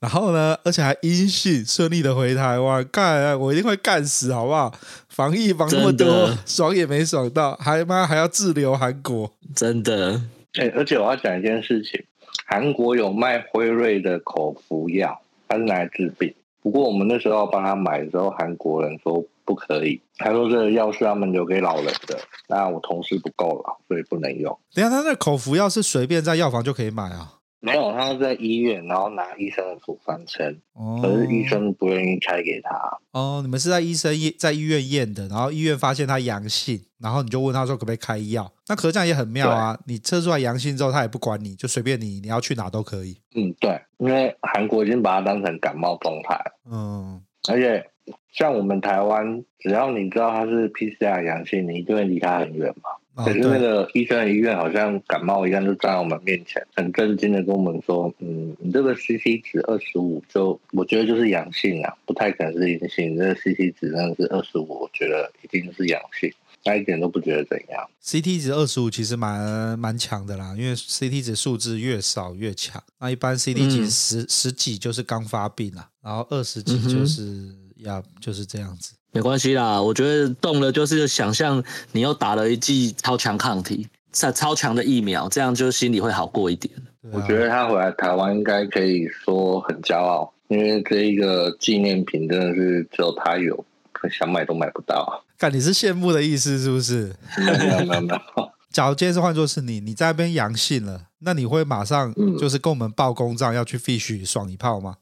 [0.00, 4.76] 然后呢，而且还阴性顺利的回台湾，干，我一定会干死，好不好？
[5.08, 10.20] 防疫防那么多，爽也没爽到，还妈还要滞留韩国，真的。
[10.54, 12.04] 哎，而且我要讲一件事情，
[12.44, 16.34] 韩国有卖辉瑞的口服药，它是拿来治病。
[16.62, 19.24] 不过我们那时候帮他买的时候，韩国人说。
[19.46, 22.18] 不可以，他说这个药是他们留给老人的。
[22.48, 24.58] 那我同事不够了，所以不能用。
[24.72, 27.34] 等下，他那口服药是随便在药房就可以买啊？
[27.64, 32.98] 没有，他在医院，然后拿医生的处方签，哦，可是医生不愿意开给他。
[33.12, 38.52] 哦，你们是在医生在医院验的，然后医院发现他阳性，然后你就问他说可不可以开药？
[38.68, 43.16] 那可是这样也很妙啊，你测出来阳性之后，他也不管你，就随便你，你要去哪都可以。
[43.34, 46.38] 嗯，对，因为韩国已经把它当成感冒状态。
[46.70, 47.90] 嗯，而且
[48.32, 52.90] 像我们台湾，只要你知道他是 PCR 阳性，你一定会离他很远嘛。
[53.16, 63.12] 可是那个医生的医院好像感冒一样，就站在我们面前，很震惊的跟我们说：“嗯，你这个 CT 值二十五，就我觉得就是阳性啊，不太可能是阴性。
[63.12, 66.32] 你这个 CT 值真的是二十五，我觉得一定是阳性，
[66.64, 67.88] 他一点都不觉得怎样。
[68.02, 72.82] CT 值二十五其实蛮蛮强的啦，因为 CT 值数字越少越强。
[72.98, 81.62] 那一般 CT 值十、嗯、十几就是刚发病啦，然后二十几就是、嗯、呀，就是这样子。”没关系啦，我觉得动了就是想象
[81.92, 86.74] 你又打了一剂超强抗体、超超强的疫苗，这样就心里会好过一点。
[87.12, 95.22] 我觉得他回来台湾应该可以说很骄傲，因为这一个纪念品真的是只有他有，可想买都买不到。
[95.38, 97.14] 看你是羡慕的意思是不是？
[97.38, 98.50] 没有没有没有。
[98.72, 104.96] 假如今天是换作是你，你在那边阳性了，那你会马上就是跟我们报公账要去 fish 爽一炮吗？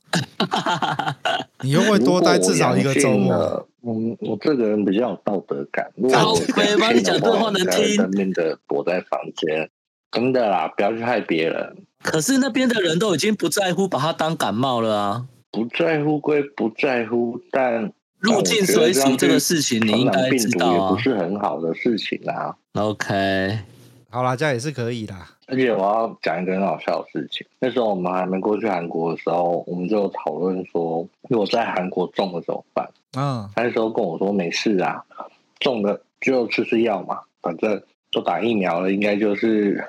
[1.63, 3.67] 你又会多待至少一个周末。
[3.85, 5.91] 嗯，我这个人比较有道德感。
[6.13, 7.85] 好，可以帮你讲这话能听。
[7.95, 9.69] 生命的躲在房间，
[10.11, 11.77] 真的啦，不要去害别人。
[12.03, 15.27] 可是那边的人都已经不在乎，把它当感冒了啊。
[15.51, 20.73] 不在乎归不在乎，但入境随俗这个事情，你应该知道啊。
[20.73, 22.57] 也不是很好的事情啊。
[22.75, 23.59] OK，
[24.13, 25.15] 好啦，这样也是可以的。
[25.47, 27.47] 而且我要讲一个很好笑的事情。
[27.59, 32.87] 那时候我们还没过去韩国的时候，我们就讨论说，如果在韩国中了怎么办？
[33.17, 35.03] 嗯，他那时候跟我说没事啊，
[35.61, 39.83] 中了就吃吃药嘛，反正都打疫苗了，应该就是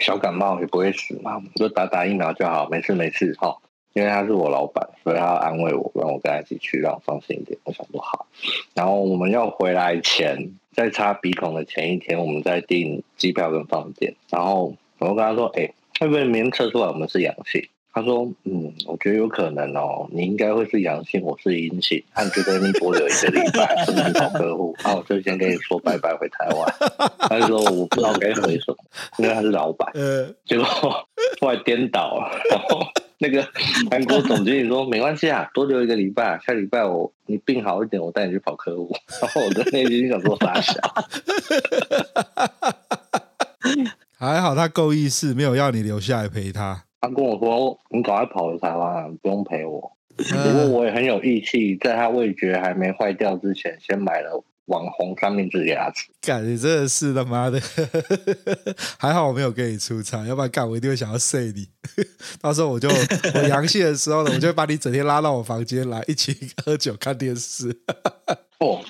[0.00, 3.54] 小感冒也不会死嘛，就打打疫苗就好，没事没事哈。
[3.92, 7.56] 因为他是我老板，所以他要安慰我，让我跟他一起去，让我放心一点。
[7.62, 8.26] 我想说好，
[8.74, 17.66] 然后我们要回来前，在插鼻孔的前一天，我们在订机票跟饭店，然后我就跟他说，哎，会不会明天测出来我们是阳性？
[17.96, 26.74] 他说：“嗯，我觉得有可能哦，你应该会是阳性，我是阴性，他觉得你多留一个礼拜，顺便找客户，那我就先跟你说拜拜，回台湾。”
[27.30, 28.76] 他就说：“我不知道该回什么，
[29.18, 29.88] 因为他是老板。
[29.94, 32.80] ”呃，结果后来颠倒了，然后
[33.24, 33.48] 那个
[33.90, 40.74] 韩国总经理说：“没关系啊，多留一个礼拜，下礼拜我你病好一点，我带你去跑客户。”然后我在内心想说傻小：
[44.18, 56.06] “还好他够意思，没有要你留下来陪他。”他跟我说：“你赶快跑回台湾，不用陪我。”不过我也很有义气，在他味觉还没坏掉之前，先买了网红三明治给他吃。
[56.20, 57.60] 干，你真的是他妈的！
[58.98, 61.68] 还好我没有跟你出差，要不然干我一定会想要睡你。
[62.40, 62.88] 到时候我就
[63.34, 66.34] 我阳性的时候呢，我就会把你整天拉到我房间来，一起
[66.64, 67.76] 喝酒看电视。
[68.58, 68.80] 哦，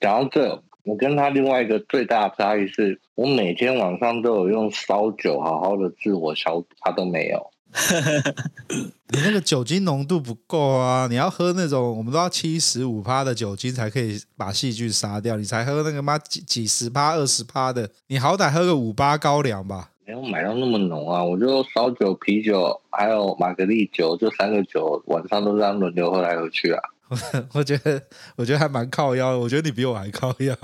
[0.00, 7.50] 讲到这，我跟他另外一个最大的差异是，我每天晚上都有用烧酒好好的自我消毒，他都没有。
[9.10, 11.06] 你那个酒精浓度不够啊！
[11.08, 19.90] 你要喝那种我们都要七十五趴的酒精才可以把细菌杀掉，你才喝那个妈几几十趴、二十趴的，你好歹喝个五八高粱吧。
[20.06, 21.22] 没有买到那么浓啊！
[21.22, 26.80] 我就烧酒、啤酒还有玛格丽酒，就三个酒，晚上都这样轮流喝来喝去啊。
[27.52, 28.02] 我觉得
[28.36, 30.54] 我觉得还蛮靠腰，我觉得你比我还靠腰，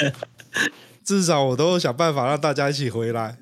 [1.04, 3.38] 至少我都想办法让大家一起回来。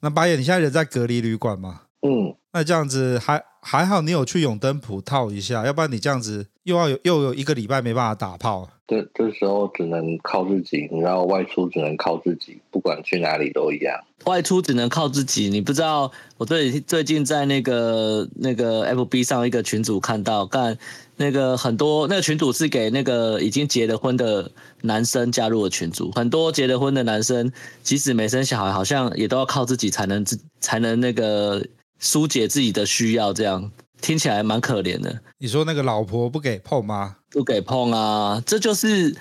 [0.00, 1.82] 那八爷，你现在人在隔离旅馆吗？
[2.02, 8.68] 嗯，那这样子还还好，你有去永登浦套一下，要不然你这样子又要有又有一个礼拜没办法打炮。
[8.88, 13.98] 这，这时候只能靠自己，你要外出只能靠自己，不管去哪里都一样。
[14.24, 20.76] 外出只能靠自己，你不知道我最最近在那个那个 FB 上一个群组看到，干
[21.16, 24.50] 那个很多那个群组是给那个已经结了婚的
[24.82, 27.50] 男生加入的群组，很多结了婚的男生
[27.82, 31.64] 即使没生小孩，好像也都要靠自己才能自才能那个
[32.02, 33.70] 疏解自己的需要，这样
[34.02, 35.20] 听起来蛮可怜的。
[35.38, 37.16] 你说那个老婆不给碰吗？
[37.30, 39.16] 不给碰啊，这就是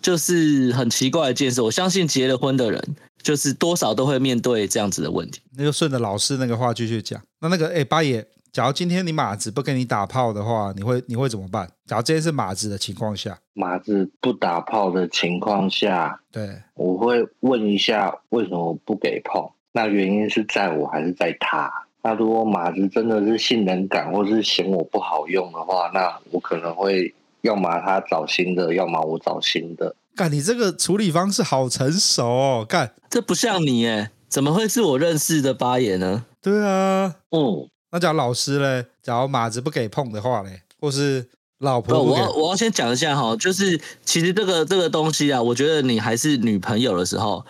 [0.00, 1.62] 就是很奇怪的一件事。
[1.62, 2.82] 我相信结了婚的人，
[3.22, 5.40] 就是多少都会面对这样子的问题。
[5.56, 7.20] 那就顺着老师那个话继续讲。
[7.40, 11.70] 那那个，哎，八爷，假如今天你马子不跟你打炮的话，你会你会怎么办？
[11.86, 19.50] 假如今天是马子的情况下，马子不打炮的情况下，对，我会问一下为什么不给碰？
[19.72, 21.70] 那原因是在我还是在他？
[22.04, 27.12] 那如果马子真的是性能感，或是嫌我不好用的话，那我可能会。
[27.44, 29.94] 要么他找新的，要么我找新的。
[30.16, 32.66] 干，你这个处理方式好成熟哦！
[32.66, 36.24] 干，这不像你耶，怎么会是我认识的八爷呢？
[36.40, 41.28] 对啊，嗯，那假如老师嘞，假如马子不给碰的话嘞，或是
[41.58, 47.44] 老婆不给，我要我要先讲一下哈，就是其实这个这个东西啊，我觉得你还是女朋友的时候，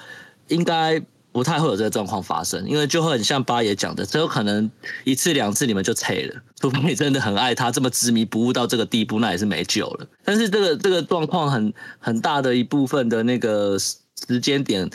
[0.49, 1.01] 应该
[1.35, 4.71] 不太会有这个状况发生，因为就会很像八爷讲的，只有可能
[5.03, 10.07] 一次两次你们就拆了，除非你真的很爱他，这么执迷不悟到这个地步，那也是没救了。
[10.25, 14.89] 但是这个这个状况很很大的一部分的那个时间点。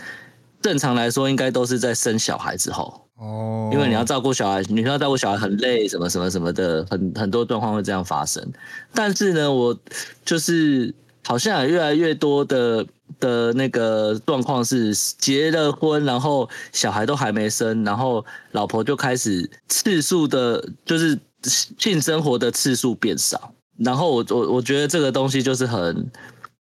[0.61, 8.45] 正常来说，应该都是在生小孩之后哦，因为你要照顾小孩，女生要照顾小孩很累，什么什么什么的，很很多状况会这样发生。
[8.93, 9.79] 但是呢，我
[10.25, 10.93] 就是
[11.25, 12.85] 好像有越来越多的
[13.19, 23.53] 的那个状况是结了婚，然后小孩都还没生，然后老婆就开始次数的，就是性生活的次数变少。
[23.77, 26.11] 然后我我我觉得这个东西就是很。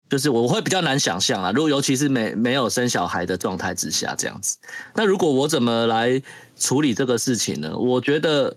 [0.10, 4.58] 就是我会比较难想象啊，如果尤其是没没有生小孩的状态之下这样子，
[4.94, 6.22] 那如果我怎么来
[6.60, 7.74] 处理这个事情呢？
[7.78, 8.54] 我觉得，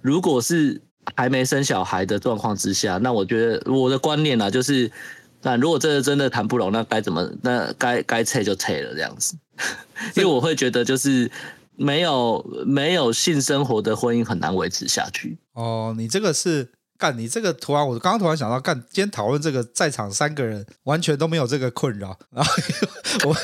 [0.00, 0.82] 如果是
[1.14, 4.90] 还没生小孩的状况之下，那我觉得我的观念啊，就是，
[5.46, 7.30] 那如果真的真的谈不拢，那该怎么？
[7.42, 9.36] 那该该撤就撤了这样子，
[10.16, 11.30] 因为我会觉得就是
[11.76, 15.38] 没有没有性生活的婚姻很难维持下去。
[15.52, 16.70] 哦，你这个是。
[16.98, 22.18] 干你这个突然，我刚刚突然想到，干今天讨论这个，在场三个人完全都没有这个困扰。
[22.32, 22.50] 然后
[23.28, 23.34] 我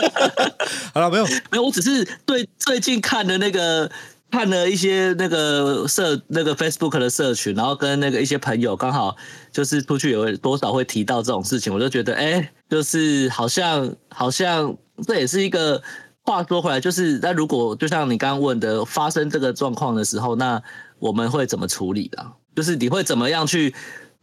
[0.94, 3.92] 好了，没有没有，我只是对最近看的那个
[4.30, 9.16] 看了一些那个社那个 Facebook 的社群，然后跟那个一些朋友刚好
[9.52, 15.80] 就是出去有多少会提到这种事情，我就觉得哎、就是好像好像这也是一个
[16.22, 20.60] 话说回来，就是那如果就像你刚刚问的，发生这个状况的时候，那
[20.98, 22.26] 我们会怎么处理的？
[22.54, 23.74] 就是你会怎么样去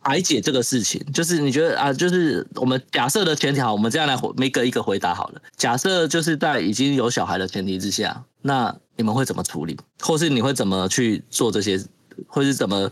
[0.01, 1.01] 排解这个事情？
[1.13, 5.41] 就是你觉得啊，就是我们假设的前提好，我们这样来回每个一个回答好了。
[5.55, 9.77] 假设就是在已经有小孩的前提之下，那你们会怎么处理？
[9.99, 11.77] 或是你会怎么去做这些？
[12.27, 12.91] 或是怎么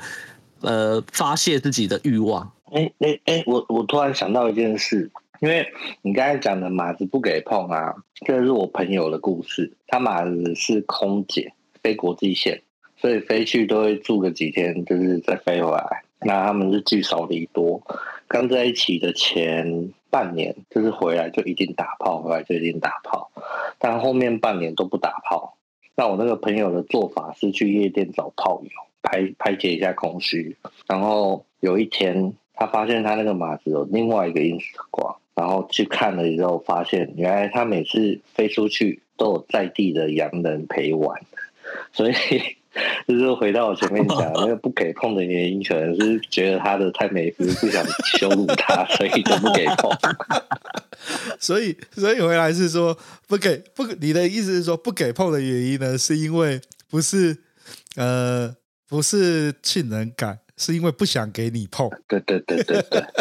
[0.62, 2.52] 呃发泄自己的欲望？
[2.72, 5.68] 哎哎哎，我我突然想到一件事，因为
[6.02, 7.94] 你刚才讲的马子不给碰啊，
[8.26, 9.74] 这是我朋友的故事。
[9.88, 12.62] 他马子是空姐，飞国际线。
[12.98, 16.04] 所以飞去都会住个几天，就是再飞回来。
[16.20, 17.82] 那他们是聚少离多，
[18.28, 23.32] 刚在一起的前半年，就是回来就一定打炮，回来就一定打炮。
[23.80, 25.58] 但后面半年都不打炮。
[26.02, 28.70] 那我那个朋友的做法是去夜店找炮友，
[29.04, 30.58] 排排解一下空虚。
[30.88, 41.22] 然后有一天，他发现他那个马子有另外一个 Instagram，然后去看了之后，发现原来他每次飞出去都有在地的洋人陪玩，
[41.94, 42.14] 所以。
[43.06, 47.86] 就是回到我前面讲，那个不给碰的原因，可能是觉得他的太美，不是不想
[48.18, 49.92] 羞辱他，所以就不给碰。
[51.40, 52.98] 所以，所以回来是说
[53.28, 56.60] 不给不，你的意思是说不给碰的原因呢，是因为
[56.90, 57.38] 不是
[57.96, 58.56] 呃
[58.88, 61.90] 不是性能感，是因为不想给你碰。
[62.08, 63.06] 对对对对对。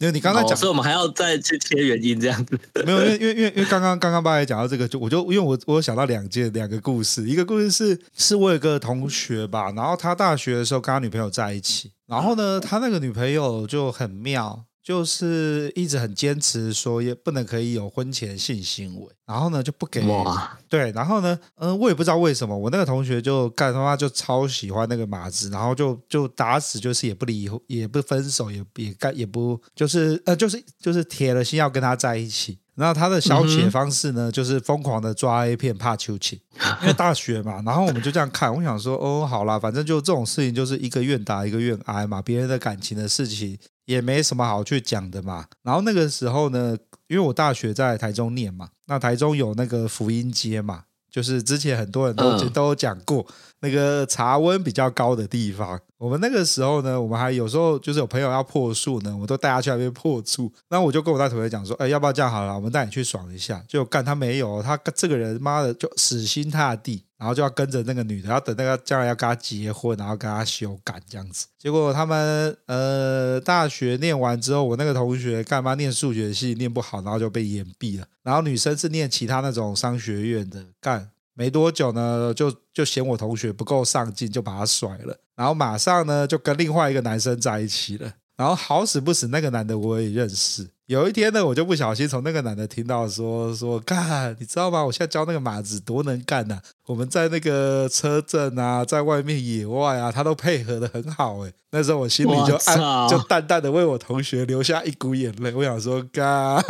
[0.00, 2.58] 因为你刚才讲，所以我们还要再去切原因这样子。
[2.86, 14.64] 没有，因为因为因为因为刚刚刚刚八爷讲到这个，就我就因为我我有想到两件两个故事，一个故事是是我有个同学吧，然后他大学的时候跟他女朋友在一起，然后呢，他那个女朋友就很妙。
[14.88, 20.00] 就是一直很坚持说也不能可以有婚前性行为，然后呢就不给。
[20.06, 32.58] 哇对，然后呢，嗯、呃，我也不知道为什么，我那个同学就干他妈就超喜欢那个马子，然后就就打死就是也不离，也不分手，也也干也不就是呃就是就是铁了心要跟他在一起。
[32.78, 36.38] 然后他的消遣方式呢，嗯、就是疯狂的抓 A 片怕秋千，
[36.80, 43.58] 因为大学嘛，然后我们就这样看，我想说哦，好啦，反正就这种事情就是一个愿打一个愿挨嘛，别人的感情的事情。
[43.88, 45.46] 也没什么好去讲的嘛。
[45.62, 46.76] 然后那个时候呢，
[47.06, 50.82] 因为我大学在台中念嘛，那台中有那个福音街嘛，
[51.18, 53.26] 就是之前很多人都都有讲过
[53.58, 55.76] 那个茶温比较高的地方。
[55.96, 60.52] 我们那个时候呢，我们还有时候就是有朋友要破树呢，我都带他去那边破树。
[60.68, 63.60] 那我就跟我那同学讲说，哎，要不要这样好了，我们带你去爽一下。
[63.66, 67.02] 就干他没有，他这个人妈的就死心塌地。
[67.18, 71.46] 然后就要跟着那个女的，要等那个将来要跟她结婚，然后跟她修改这样子。
[71.58, 78.06] 结果他们呃大学念完之后，我那个同学干嘛念数学系念不好，然后就被延毕了。
[78.22, 85.18] 然后女生是念其他那种商学院的，干没多久呢，就就嫌我同学不够上进，就把他甩了。
[85.34, 88.12] 然后马上呢就跟另外一个男生在一起了。
[88.36, 90.68] 然后好死不死，那个男的我也认识。
[90.88, 94.82] 有一天呢，我就不小心从那个男的听到说说，干，你知道吗？
[94.82, 96.62] 我现在教那个马子多能干呐、啊！
[96.86, 101.52] 我们在那个车震啊，在外面野外啊，他都配合的很好诶。
[101.72, 105.52] 那时候我心里就暗操就淡淡的为我同学流下一股眼泪。
[105.52, 106.64] 我想说，干，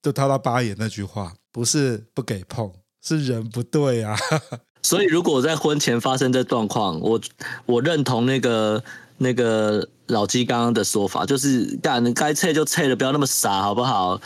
[0.00, 2.70] 就他到八爷那句话，不是不给碰，
[3.02, 4.16] 是人不对啊。
[4.80, 7.20] 所以如果在婚前发生这状况，我
[7.66, 8.84] 我认同那个
[9.18, 14.20] 那个老鸡刚刚的说法，就是干该撤就撤了，不要那么傻，好不好？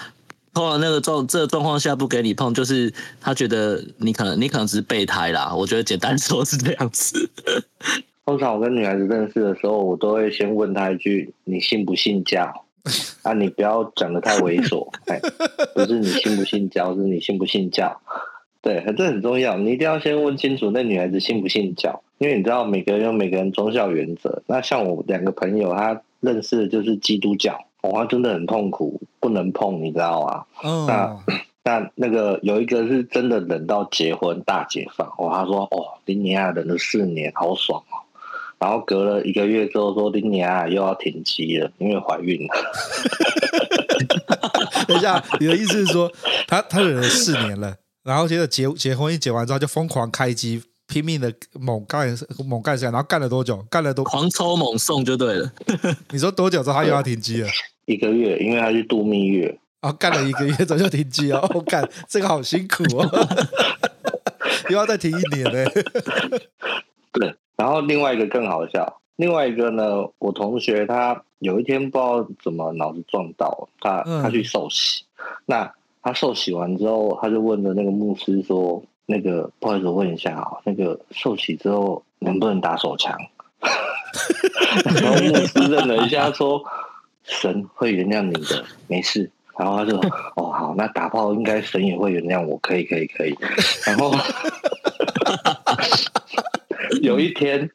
[0.54, 5.52] 碰到那个状这个状况下不给你碰，就是他觉得你可能你可能只是备胎啦。
[5.56, 7.30] 我觉得简单说是这样子。
[8.26, 12.64] 通常我跟女孩子认识的时候，我都会先问她一句：“你信不信教？”
[13.22, 14.90] 啊，你不要讲得太猥琐。
[15.74, 18.00] 不是你信不信教，是你信不信教。
[18.60, 24.42] 对，这很重要，你一定要先问清楚那女孩子信不信教，因为你知道每个人有每个人宗教原则。
[24.46, 27.58] 那像我两个朋友，他认识的就是基督教。
[27.80, 30.44] 哦，他真的很痛苦，不能碰，你知道吗？
[30.64, 31.22] 嗯、oh.，那
[31.62, 38.02] 那那个有一个是真的忍到结婚大解放，哦，他说哦，林尼亚忍了四年，好爽哦。
[38.58, 42.54] 然后隔了一个月之后说林尼亚又要停机了，因为怀孕了。
[44.88, 46.10] 等一下，你的意思是说
[46.48, 47.76] 他他忍了四年了，
[48.08, 50.62] 然后接着结结婚一结完之后就疯狂开机。
[50.90, 51.30] 拼命的
[51.60, 53.62] 猛干猛干下，然后干了多久？
[53.68, 55.52] 干了多狂抽猛送就对了。
[56.08, 57.48] 你说多久之后他又要停机了？
[57.84, 59.48] 一个月，因为他去度蜜月。
[59.82, 63.28] 然后干了一个月之后就停机哦，我干这个好辛苦哦，
[64.70, 65.70] 又要再停一年呢。
[67.12, 78.82] 对，然后另外一个更好笑，另外一个呢，我同学他有一天不知道怎么脑子撞到，他他去受洗，嗯、那他受洗完之后，他就问了那个牧师说。
[79.10, 83.18] 那个不好意思，我问一下啊，那个受洗之后能不能打手枪？
[84.84, 86.62] 然后牧师认了一下，说
[87.22, 89.30] 神会原谅你的，没事。
[89.56, 89.96] 然后他就
[90.36, 93.34] 哦好，那打炮应该神也会原谅我，可以可以可以。
[93.86, 94.12] 然后
[97.00, 97.70] 有一天，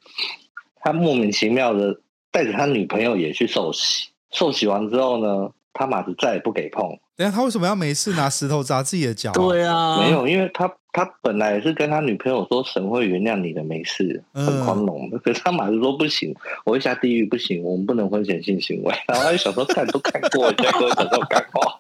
[0.82, 2.00] 他莫名其妙的
[2.30, 7.00] 带着他女朋友也去受洗，受洗完之后呢，他马子再也不给碰。
[7.16, 9.32] 等下他为什么要没事拿石头砸自己的脚？
[9.34, 10.72] 对啊，没有，因为他。
[10.96, 15.18] 他本来是跟他女朋友说神会原谅你的，没事，很宽容的。
[15.18, 16.32] 可是他马上说不行，
[16.66, 18.94] 我会下地狱，不行，我们不能婚前性行为。
[19.10, 21.80] 然后他就想说看都看过，你再跟我讲这种干话。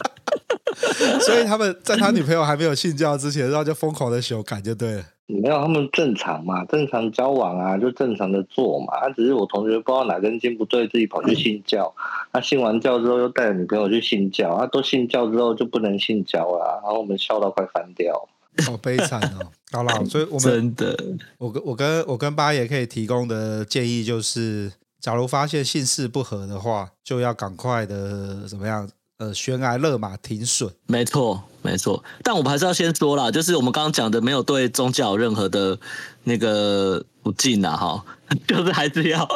[1.20, 5.04] 所以他们在他女朋友还没有信教之前，然后就疯狂的修改就对了。
[5.30, 8.98] 没有，他们正常嘛，正常交往啊，就正常的做嘛。
[8.98, 11.94] 他只是我同学不知道哪根筋不对，自己跑去信教。
[12.32, 14.56] 他信完教之后，又带着女朋友去信教。
[14.56, 18.26] 他都信教之后就不能信教了，然后我们笑到快翻掉。
[18.66, 19.52] 好悲惨哦！
[19.70, 20.96] 好啦，所以我们真的，
[21.38, 28.88] 我跟我跟我跟八爷可以提供的建议就是，假如发现性事不合的话，就要赶快的怎么样？
[29.18, 30.70] 呃，悬崖勒马停损。
[30.86, 32.02] 没错，没错。
[32.22, 35.78] 但我们还是要先说啦，就是我们刚刚讲的，没有对宗教有任何的
[36.24, 38.04] 那个不敬啊，哈，
[38.46, 39.28] 就是还是要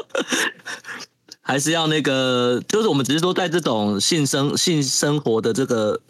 [1.41, 6.01] 还是要那个，就是我们只是说在这种性生性生活的这个。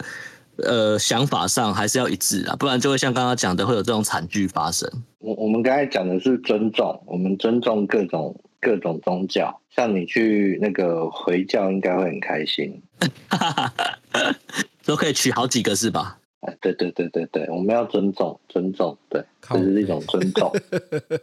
[0.59, 4.87] 呃，想法上还是要一致啊，不然就会像刚刚讲的，会有这种惨剧发生。
[5.19, 9.61] 我我们刚才讲的是尊重，我们尊重各种各种宗教。
[9.69, 12.81] 像你去那个回教，应该会很开心，
[14.87, 16.19] 都可以娶好几个是吧？
[16.41, 20.53] 啊，对对对对对，我们要尊重尊重，对，这是一种尊重。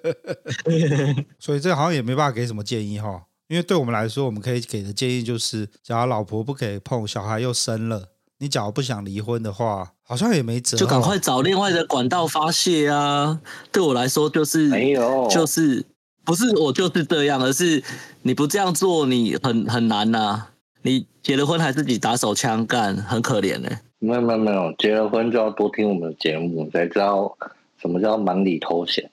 [1.39, 8.09] 所以这好像也没办法给什么建议哈，因为对我们来说，我们可以给的建议就是，假如老婆不可以碰，小孩又生了。
[8.41, 13.41] 你假如不想离婚的话，好像也没辙，就赶快找另外的管道发泄啊！
[13.69, 15.85] 对我来说，就是没有，就是
[16.23, 17.83] 不是我就是这样，而是
[18.21, 20.51] 你不这样做，你很很难呐、啊。
[20.81, 23.81] 你结了婚还自己打手枪干，很可怜呢、欸。
[23.99, 27.37] 没有没有没有，结了婚就要多听我们的节目，才知道
[27.81, 29.09] 什么叫忙里偷闲。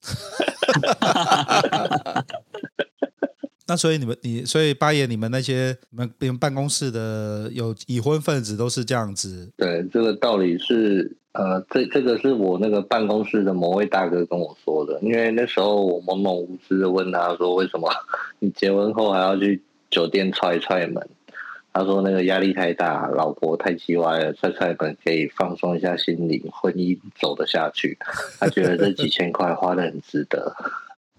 [3.68, 9.50] 那所以你们你所以八爷你们那些你们你们办公室的有已婚分子都是这样子？
[9.56, 17.88] 对，这个道理是呃，这这个是我那个办公室的某位大哥跟我说的，因为那时候我懵懵无知的问他说，为什么
[18.38, 21.06] 你结婚后还要去酒店踹踹门？
[21.70, 27.96] 他说那个压力太大，老婆太叽歪了，踹踹门可以放松一下心灵，婚姻走得下去。
[28.40, 30.56] 他觉得这几千块花得很值得。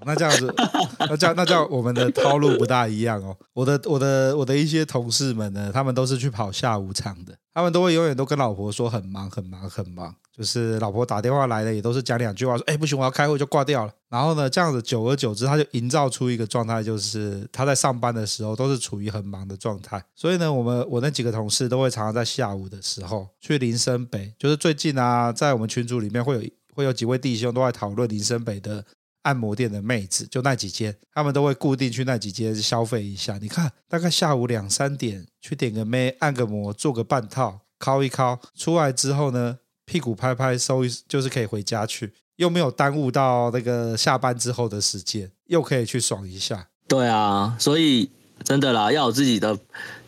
[0.05, 0.53] 那这样子，
[0.99, 3.35] 那这样那这样，我们的套路不大一样哦。
[3.53, 13.93] 我的我的我的一些同事们呢，他们都是去跑下午场的，他们都会永远都跟老婆说很忙很忙很忙，就是老婆打电话来了，也都是讲两句话说，哎不行，我要开会就挂掉了。
[14.09, 20.03] 然后呢，这样子久而久之，他就营造出一个状态，就是他在上班的时候都是处于很忙的状态。
[20.15, 26.41] 所以呢，我们我那几个同事都会常常在下午的时候去林森北，就是最近啊，在我们群组里面会有
[26.73, 28.83] 会有几位弟兄都在讨论林森北的。
[29.23, 33.37] 按摩店的妹子就那几间，他们都会固定去那几间消费一下。
[33.37, 46.69] 你看，大概下午两三点去点个妹，按个摩，做个半套，敲一敲，出来之后呢，屁股拍拍收一，就是可以回家去，又没有耽误到那个下班之后的时间，又可以去爽一下。
[46.87, 48.09] 对啊，所以
[48.43, 49.59] 真的啦，要有自己的，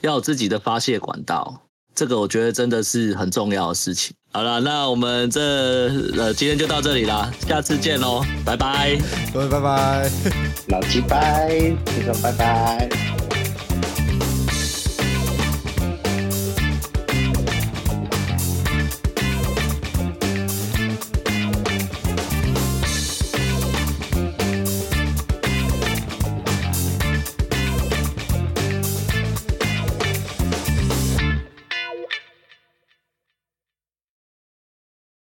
[0.01, 4.13] 要有自己的发泄管道，这个我觉得真的是很重要的事情。
[4.33, 5.41] 好了，那我们这
[6.17, 8.97] 呃今天就到这里啦，下次见喽，拜拜，
[9.33, 10.09] 各位拜拜，
[10.69, 12.89] 老鸡拜，听众拜拜。